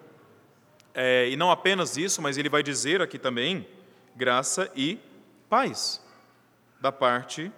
é, 0.94 1.30
e 1.30 1.36
não 1.36 1.52
apenas 1.52 1.98
isso, 1.98 2.22
mas 2.22 2.38
ele 2.38 2.50
vai 2.50 2.64
dizer 2.64 3.02
aqui 3.02 3.20
também 3.20 3.68
graça 4.16 4.72
e 4.76 5.00
paz 5.48 6.02
da 6.82 6.92
parte 6.92 7.52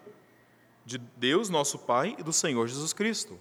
de 0.85 0.97
Deus, 0.97 1.49
nosso 1.49 1.79
Pai, 1.79 2.15
e 2.17 2.23
do 2.23 2.33
Senhor 2.33 2.67
Jesus 2.67 2.93
Cristo. 2.93 3.39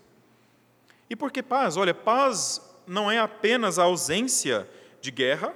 E 1.08 1.16
por 1.16 1.32
que 1.32 1.42
paz? 1.42 1.76
Olha, 1.76 1.94
paz 1.94 2.60
não 2.86 3.10
é 3.10 3.18
apenas 3.18 3.78
a 3.78 3.84
ausência 3.84 4.68
de 5.00 5.10
guerra, 5.10 5.54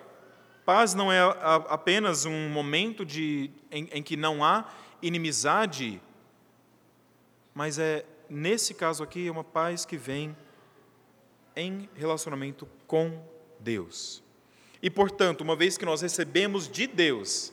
paz 0.65 0.95
não 0.95 1.13
é 1.13 1.21
apenas 1.69 2.25
um 2.25 2.49
momento 2.49 3.05
de, 3.05 3.51
em, 3.71 3.89
em 3.93 4.03
que 4.03 4.17
não 4.17 4.43
há 4.43 4.65
inimizade, 5.03 6.01
mas 7.55 7.79
é, 7.79 8.05
nesse 8.29 8.75
caso 8.75 9.03
aqui, 9.03 9.29
é 9.29 9.31
uma 9.31 9.45
paz 9.45 9.85
que 9.85 9.97
vem 9.97 10.37
em 11.55 11.89
relacionamento 11.95 12.67
com 12.87 13.23
Deus. 13.61 14.23
E, 14.83 14.91
portanto, 14.91 15.43
uma 15.43 15.55
vez 15.55 15.79
que 15.79 15.85
nós 15.85 16.03
recebemos 16.03 16.69
de 16.69 16.87
Deus, 16.87 17.53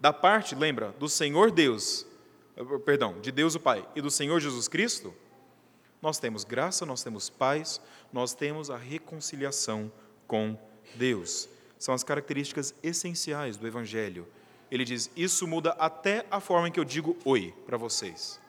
da 0.00 0.12
parte, 0.12 0.54
lembra, 0.54 0.94
do 0.98 1.08
Senhor 1.08 1.50
Deus, 1.50 2.06
perdão, 2.84 3.20
de 3.20 3.30
Deus 3.30 3.54
o 3.54 3.60
Pai 3.60 3.86
e 3.94 4.00
do 4.00 4.10
Senhor 4.10 4.40
Jesus 4.40 4.68
Cristo, 4.68 5.14
nós 6.00 6.18
temos 6.18 6.44
graça, 6.44 6.86
nós 6.86 7.02
temos 7.02 7.28
paz, 7.28 7.80
nós 8.12 8.34
temos 8.34 8.70
a 8.70 8.76
reconciliação 8.76 9.92
com 10.26 10.58
Deus. 10.94 11.48
São 11.78 11.94
as 11.94 12.04
características 12.04 12.74
essenciais 12.82 13.56
do 13.56 13.66
Evangelho 13.66 14.26
ele 14.70 14.84
diz: 14.84 15.10
Isso 15.16 15.46
muda 15.46 15.70
até 15.72 16.26
a 16.30 16.40
forma 16.40 16.68
em 16.68 16.72
que 16.72 16.80
eu 16.80 16.84
digo 16.84 17.16
oi 17.24 17.54
para 17.66 17.76
vocês. 17.76 18.40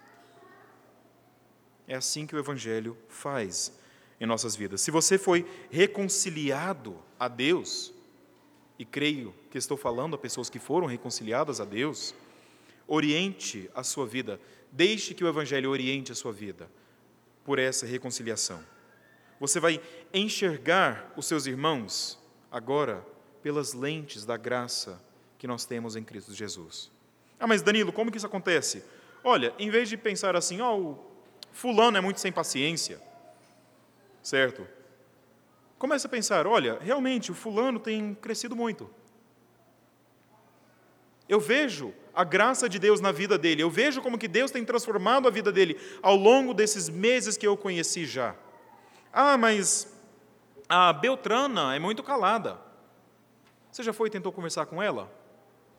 É 1.87 1.95
assim 1.95 2.27
que 2.27 2.35
o 2.35 2.39
Evangelho 2.39 2.97
faz 3.07 3.73
em 4.19 4.25
nossas 4.25 4.55
vidas. 4.55 4.81
Se 4.81 4.91
você 4.91 5.17
foi 5.17 5.47
reconciliado 5.71 6.97
a 7.19 7.27
Deus, 7.27 7.93
e 8.77 8.85
creio 8.85 9.33
que 9.49 9.57
estou 9.57 9.75
falando 9.75 10.15
a 10.15 10.19
pessoas 10.19 10.49
que 10.49 10.59
foram 10.59 10.87
reconciliadas 10.87 11.59
a 11.59 11.65
Deus, 11.65 12.13
oriente 12.89 13.69
a 13.75 13.83
sua 13.83 14.05
vida, 14.05 14.41
deixe 14.71 15.13
que 15.13 15.23
o 15.23 15.27
Evangelho 15.27 15.69
oriente 15.69 16.11
a 16.11 16.15
sua 16.15 16.33
vida 16.33 16.69
por 17.45 17.59
essa 17.59 17.85
reconciliação. 17.85 18.59
Você 19.39 19.59
vai 19.59 19.79
enxergar 20.13 21.13
os 21.15 21.27
seus 21.27 21.45
irmãos 21.45 22.19
agora 22.51 23.05
pelas 23.41 23.73
lentes 23.73 24.25
da 24.25 24.35
graça 24.35 25.01
que 25.37 25.47
nós 25.47 25.65
temos 25.65 25.95
em 25.95 26.03
Cristo 26.03 26.33
Jesus. 26.33 26.91
Ah, 27.39 27.47
mas 27.47 27.61
Danilo, 27.61 27.93
como 27.93 28.11
que 28.11 28.17
isso 28.17 28.25
acontece? 28.25 28.83
Olha, 29.23 29.53
em 29.57 29.69
vez 29.69 29.87
de 29.87 29.95
pensar 29.95 30.35
assim, 30.35 30.59
ó, 30.59 30.75
oh, 30.75 30.97
fulano 31.53 31.97
é 31.97 32.01
muito 32.01 32.19
sem 32.19 32.31
paciência, 32.31 33.01
certo? 34.21 34.67
Comece 35.77 36.07
a 36.07 36.09
pensar: 36.09 36.45
olha, 36.45 36.77
realmente 36.79 37.31
o 37.31 37.35
fulano 37.35 37.79
tem 37.79 38.13
crescido 38.15 38.55
muito. 38.55 38.89
Eu 41.27 41.39
vejo 41.39 41.93
a 42.19 42.25
graça 42.25 42.67
de 42.67 42.77
Deus 42.77 42.99
na 42.99 43.13
vida 43.13 43.37
dele, 43.37 43.63
eu 43.63 43.69
vejo 43.69 44.01
como 44.01 44.17
que 44.17 44.27
Deus 44.27 44.51
tem 44.51 44.65
transformado 44.65 45.25
a 45.25 45.31
vida 45.31 45.53
dele 45.53 45.79
ao 46.01 46.17
longo 46.17 46.53
desses 46.53 46.89
meses 46.89 47.37
que 47.37 47.47
eu 47.47 47.55
conheci 47.55 48.05
já. 48.05 48.35
Ah, 49.13 49.37
mas 49.37 49.87
a 50.67 50.91
Beltrana 50.91 51.73
é 51.73 51.79
muito 51.79 52.03
calada. 52.03 52.59
Você 53.71 53.81
já 53.83 53.93
foi 53.93 54.09
e 54.09 54.11
tentou 54.11 54.33
conversar 54.33 54.65
com 54.65 54.83
ela? 54.83 55.09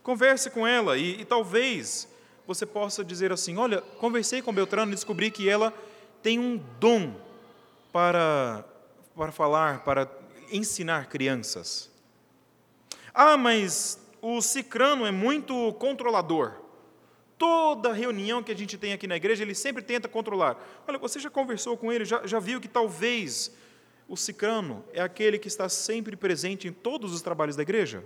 Converse 0.03 0.49
com 0.49 0.67
ela 0.67 0.97
e, 0.97 1.21
e 1.21 1.25
talvez 1.27 2.09
você 2.47 2.65
possa 2.65 3.05
dizer 3.05 3.31
assim: 3.31 3.59
Olha, 3.59 3.83
conversei 3.99 4.41
com 4.41 4.51
Beltrana 4.51 4.93
e 4.93 4.95
descobri 4.95 5.31
que 5.31 5.47
ela 5.47 5.75
tem 6.23 6.39
um 6.39 6.57
dom 6.81 7.17
para, 7.93 8.65
para 9.15 9.31
falar, 9.31 9.85
para 9.85 10.11
ensinar 10.51 11.07
crianças. 11.11 11.91
Ah, 13.13 13.37
mas 13.37 14.01
o 14.23 14.41
Cicrano 14.41 15.07
é 15.07 15.11
muito 15.11 15.73
controlador. 15.75 16.55
Toda 17.39 17.93
reunião 17.93 18.43
que 18.43 18.53
a 18.53 18.57
gente 18.57 18.77
tem 18.77 18.93
aqui 18.93 19.07
na 19.07 19.17
igreja, 19.17 19.43
ele 19.43 19.55
sempre 19.55 19.83
tenta 19.83 20.09
controlar. 20.09 20.63
Olha, 20.87 20.99
você 20.99 21.19
já 21.19 21.31
conversou 21.31 21.77
com 21.77 21.91
ele, 21.91 22.05
já, 22.05 22.27
já 22.27 22.39
viu 22.39 22.61
que 22.61 22.69
talvez 22.69 23.51
o 24.07 24.17
Cicrano 24.17 24.85
é 24.93 25.01
aquele 25.01 25.39
que 25.39 25.49
está 25.49 25.69
sempre 25.69 26.17
presente 26.17 26.69
em 26.69 26.73
todos 26.73 27.15
os 27.15 27.23
trabalhos 27.23 27.57
da 27.57 27.63
igreja? 27.63 28.05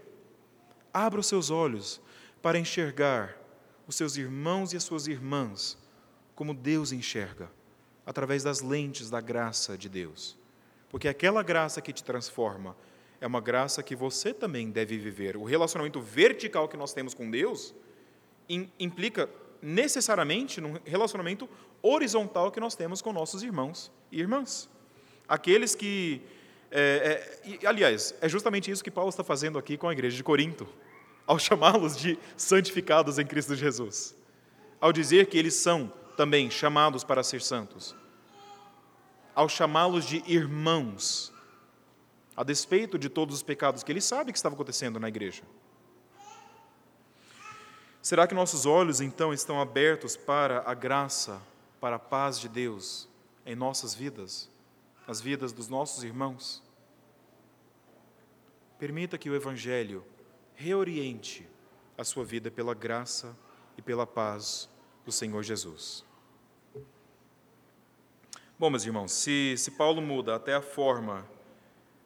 Abra 0.93 1.19
os 1.19 1.27
seus 1.27 1.51
olhos 1.51 2.01
para 2.41 2.59
enxergar 2.59 3.37
os 3.87 3.97
seus 3.97 4.17
irmãos 4.17 4.73
e 4.73 4.77
as 4.77 4.85
suas 4.85 5.07
irmãs 5.09 5.77
como 6.35 6.55
Deus 6.55 6.93
enxerga, 6.93 7.51
através 8.07 8.43
das 8.43 8.61
lentes 8.61 9.11
da 9.11 9.21
graça 9.21 9.77
de 9.77 9.89
Deus. 9.89 10.37
Porque 10.91 11.09
aquela 11.09 11.43
graça 11.43 11.81
que 11.81 11.93
te 11.93 12.05
transforma 12.05 12.77
é 13.25 13.27
uma 13.27 13.41
graça 13.41 13.83
que 13.83 13.97
você 13.97 14.35
também 14.35 14.71
deve 14.71 14.99
viver. 14.99 15.35
O 15.35 15.45
relacionamento 15.45 15.99
vertical 15.99 16.69
que 16.69 16.77
nós 16.77 16.93
temos 16.93 17.15
com 17.15 17.31
Deus 17.31 17.75
implica 18.79 19.31
necessariamente 19.63 20.61
num 20.61 20.79
relacionamento 20.85 21.49
horizontal 21.81 22.53
que 22.53 22.61
nós 22.61 22.75
temos 22.75 23.01
com 23.01 23.15
nossos 23.15 23.43
irmãos 23.43 23.91
e 24.13 24.21
irmãs. 24.21 24.69
Aqueles 25.27 25.75
que. 25.75 26.21
É, 26.71 27.41
é, 27.43 27.49
e, 27.63 27.67
aliás, 27.67 28.15
é 28.21 28.29
justamente 28.29 28.71
isso 28.71 28.85
que 28.85 28.91
Paulo 28.91 29.09
está 29.09 29.25
fazendo 29.25 29.59
aqui 29.59 29.79
com 29.79 29.89
a 29.89 29.93
igreja 29.95 30.19
de 30.19 30.23
Corinto 30.23 30.69
ao 31.27 31.39
chamá-los 31.39 31.97
de 31.97 32.19
santificados 32.37 33.19
em 33.19 33.25
Cristo 33.25 33.55
Jesus, 33.55 34.15
ao 34.79 34.93
dizer 34.93 35.29
que 35.29 35.39
eles 35.39 35.55
são 35.55 35.91
também 36.15 36.51
chamados 36.51 37.03
para 37.03 37.23
ser 37.23 37.41
santos, 37.41 37.97
ao 39.35 39.49
chamá-los 39.49 40.05
de 40.05 40.23
irmãos, 40.27 41.34
a 42.37 42.43
despeito 42.43 42.99
de 42.99 43.09
todos 43.09 43.37
os 43.37 43.43
pecados 43.43 43.83
que 43.83 43.93
ele 43.93 44.01
sabe 44.01 44.33
que 44.33 44.39
estavam 44.39 44.57
acontecendo 44.57 44.99
na 44.99 45.09
igreja. 45.09 45.43
Será 48.03 48.27
que 48.27 48.35
nossos 48.35 48.67
olhos 48.67 49.01
então 49.01 49.33
estão 49.33 49.61
abertos 49.61 50.17
para 50.17 50.63
a 50.67 50.75
graça, 50.75 51.41
para 51.81 51.97
a 51.97 51.99
paz 51.99 52.39
de 52.39 52.49
Deus 52.49 53.09
em 53.47 53.55
nossas 53.55 53.95
vidas, 53.95 54.51
nas 55.07 55.21
vidas 55.21 55.53
dos 55.53 55.69
nossos 55.69 56.05
irmãos? 56.05 56.63
Permita 58.79 59.17
que 59.17 59.31
o 59.31 59.35
Evangelho 59.35 60.05
reoriente 60.55 61.49
a 61.97 62.05
sua 62.05 62.25
vida 62.25 62.51
pela 62.51 62.75
graça 62.75 63.35
e 63.79 63.83
pela 63.83 64.07
paz 64.07 64.69
do 65.05 65.13
Senhor 65.13 65.43
Jesus. 65.43 66.05
Bom, 68.59 68.71
meus 68.71 68.85
irmãos, 68.85 69.13
se, 69.13 69.55
se 69.57 69.71
Paulo 69.73 70.03
muda 70.03 70.35
até 70.35 70.55
a 70.55 70.63
forma 70.63 71.27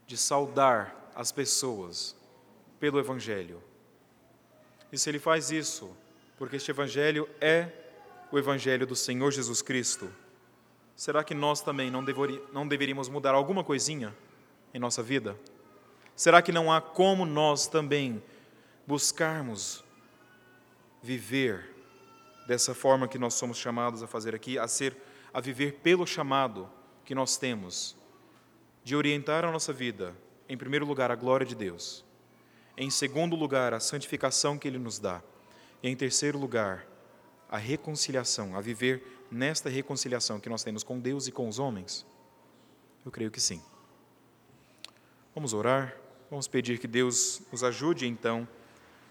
de 0.08 0.16
saudar 0.16 1.12
as 1.14 1.30
pessoas 1.30 2.16
pelo 2.80 2.98
Evangelho, 2.98 3.62
e 4.90 4.96
se 4.96 5.10
ele 5.10 5.18
faz 5.18 5.50
isso 5.50 5.94
porque 6.38 6.56
este 6.56 6.70
Evangelho 6.70 7.28
é 7.40 7.68
o 8.32 8.38
Evangelho 8.38 8.86
do 8.86 8.96
Senhor 8.96 9.30
Jesus 9.30 9.60
Cristo, 9.60 10.10
será 10.96 11.22
que 11.22 11.34
nós 11.34 11.60
também 11.60 11.90
não, 11.90 12.02
deveri, 12.02 12.42
não 12.52 12.66
deveríamos 12.66 13.08
mudar 13.10 13.34
alguma 13.34 13.62
coisinha 13.62 14.16
em 14.72 14.78
nossa 14.78 15.02
vida? 15.02 15.38
Será 16.16 16.40
que 16.40 16.52
não 16.52 16.72
há 16.72 16.80
como 16.80 17.26
nós 17.26 17.66
também 17.66 18.22
buscarmos 18.86 19.84
viver 21.02 21.76
dessa 22.46 22.74
forma 22.74 23.06
que 23.06 23.18
nós 23.18 23.34
somos 23.34 23.58
chamados 23.58 24.02
a 24.02 24.06
fazer 24.06 24.34
aqui, 24.34 24.58
a 24.58 24.66
ser 24.66 24.96
a 25.34 25.40
viver 25.40 25.80
pelo 25.82 26.06
chamado 26.06 26.70
que 27.04 27.14
nós 27.14 27.36
temos 27.36 27.97
de 28.88 28.96
orientar 28.96 29.44
a 29.44 29.52
nossa 29.52 29.70
vida, 29.70 30.16
em 30.48 30.56
primeiro 30.56 30.86
lugar, 30.86 31.10
a 31.10 31.14
glória 31.14 31.44
de 31.44 31.54
Deus, 31.54 32.02
em 32.74 32.88
segundo 32.88 33.36
lugar, 33.36 33.74
a 33.74 33.80
santificação 33.80 34.56
que 34.56 34.66
ele 34.66 34.78
nos 34.78 34.98
dá, 34.98 35.22
e 35.82 35.90
em 35.90 35.94
terceiro 35.94 36.38
lugar, 36.38 36.86
a 37.50 37.58
reconciliação, 37.58 38.56
a 38.56 38.62
viver 38.62 39.26
nesta 39.30 39.68
reconciliação 39.68 40.40
que 40.40 40.48
nós 40.48 40.62
temos 40.62 40.82
com 40.82 40.98
Deus 40.98 41.26
e 41.26 41.32
com 41.32 41.46
os 41.46 41.58
homens? 41.58 42.06
Eu 43.04 43.12
creio 43.12 43.30
que 43.30 43.42
sim. 43.42 43.60
Vamos 45.34 45.52
orar, 45.52 45.94
vamos 46.30 46.48
pedir 46.48 46.78
que 46.78 46.88
Deus 46.88 47.42
nos 47.52 47.62
ajude 47.62 48.06
então 48.06 48.48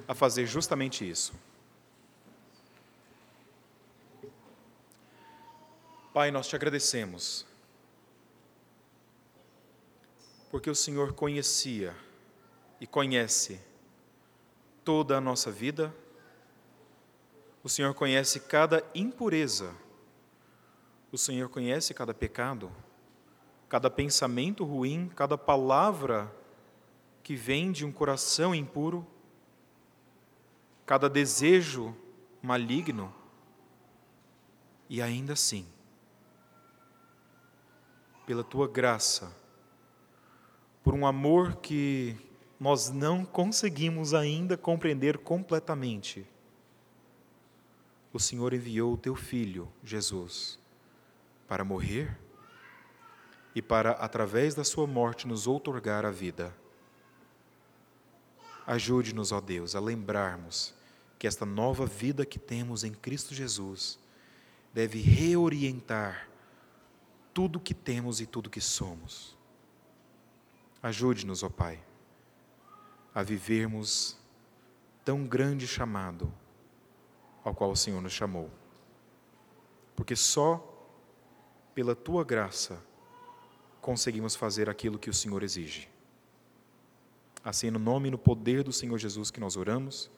a 0.07 0.15
fazer 0.15 0.47
justamente 0.47 1.07
isso. 1.07 1.35
Pai, 6.11 6.31
nós 6.31 6.47
te 6.47 6.55
agradecemos, 6.55 7.46
porque 10.57 10.71
o 10.71 10.75
Senhor 10.75 11.13
conhecia 11.13 11.95
e 12.81 12.87
conhece 12.87 13.61
toda 14.83 15.15
a 15.15 15.21
nossa 15.21 15.51
vida, 15.51 15.95
o 17.63 17.69
Senhor 17.69 17.93
conhece 17.93 18.39
cada 18.39 18.83
impureza, 18.95 19.71
o 21.11 21.17
Senhor 21.17 21.47
conhece 21.47 21.93
cada 21.93 22.11
pecado, 22.11 22.71
cada 23.69 23.87
pensamento 23.87 24.65
ruim, 24.65 25.11
cada 25.15 25.37
palavra 25.37 26.35
que 27.21 27.35
vem 27.35 27.71
de 27.71 27.85
um 27.85 27.91
coração 27.91 28.55
impuro 28.55 29.05
cada 30.87 31.07
desejo 31.07 31.95
maligno, 32.41 33.13
e 34.89 35.03
ainda 35.03 35.33
assim, 35.33 35.67
pela 38.25 38.43
tua 38.43 38.67
graça, 38.67 39.45
por 40.87 40.93
um 40.93 41.05
amor 41.05 41.57
que 41.57 42.15
nós 42.57 42.89
não 42.89 43.25
conseguimos 43.25 44.13
ainda 44.13 44.55
compreender 44.55 45.17
completamente, 45.17 46.25
o 48.13 48.17
Senhor 48.17 48.53
enviou 48.53 48.93
o 48.93 48.97
teu 48.97 49.13
filho, 49.13 49.67
Jesus, 49.83 50.57
para 51.45 51.65
morrer 51.65 52.17
e 53.53 53.61
para, 53.61 53.91
através 53.91 54.55
da 54.55 54.63
sua 54.63 54.87
morte, 54.87 55.27
nos 55.27 55.45
outorgar 55.45 56.05
a 56.05 56.09
vida. 56.09 56.55
Ajude-nos, 58.65 59.33
ó 59.33 59.41
Deus, 59.41 59.75
a 59.75 59.81
lembrarmos 59.81 60.73
que 61.19 61.27
esta 61.27 61.45
nova 61.45 61.85
vida 61.85 62.25
que 62.25 62.39
temos 62.39 62.85
em 62.85 62.93
Cristo 62.93 63.33
Jesus 63.33 63.99
deve 64.73 65.01
reorientar 65.01 66.29
tudo 67.33 67.59
que 67.59 67.73
temos 67.73 68.21
e 68.21 68.25
tudo 68.25 68.49
que 68.49 68.61
somos. 68.61 69.36
Ajude-nos, 70.81 71.43
ó 71.43 71.49
Pai, 71.49 71.79
a 73.13 73.23
vivermos 73.23 74.17
tão 75.03 75.25
grande 75.25 75.67
chamado 75.67 76.31
ao 77.43 77.53
qual 77.53 77.71
o 77.71 77.75
Senhor 77.75 78.01
nos 78.01 78.13
chamou. 78.13 78.51
Porque 79.95 80.15
só 80.15 80.63
pela 81.73 81.95
tua 81.95 82.23
graça 82.23 82.83
conseguimos 83.81 84.35
fazer 84.35 84.69
aquilo 84.69 84.99
que 84.99 85.09
o 85.09 85.13
Senhor 85.13 85.41
exige. 85.43 85.89
Assim, 87.43 87.71
no 87.71 87.79
nome 87.79 88.09
e 88.09 88.11
no 88.11 88.17
poder 88.17 88.63
do 88.63 88.73
Senhor 88.73 88.97
Jesus 88.97 89.31
que 89.31 89.39
nós 89.39 89.55
oramos 89.55 90.11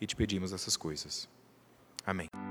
e 0.00 0.06
te 0.06 0.14
pedimos 0.14 0.52
essas 0.52 0.76
coisas. 0.76 1.28
Amém. 2.06 2.41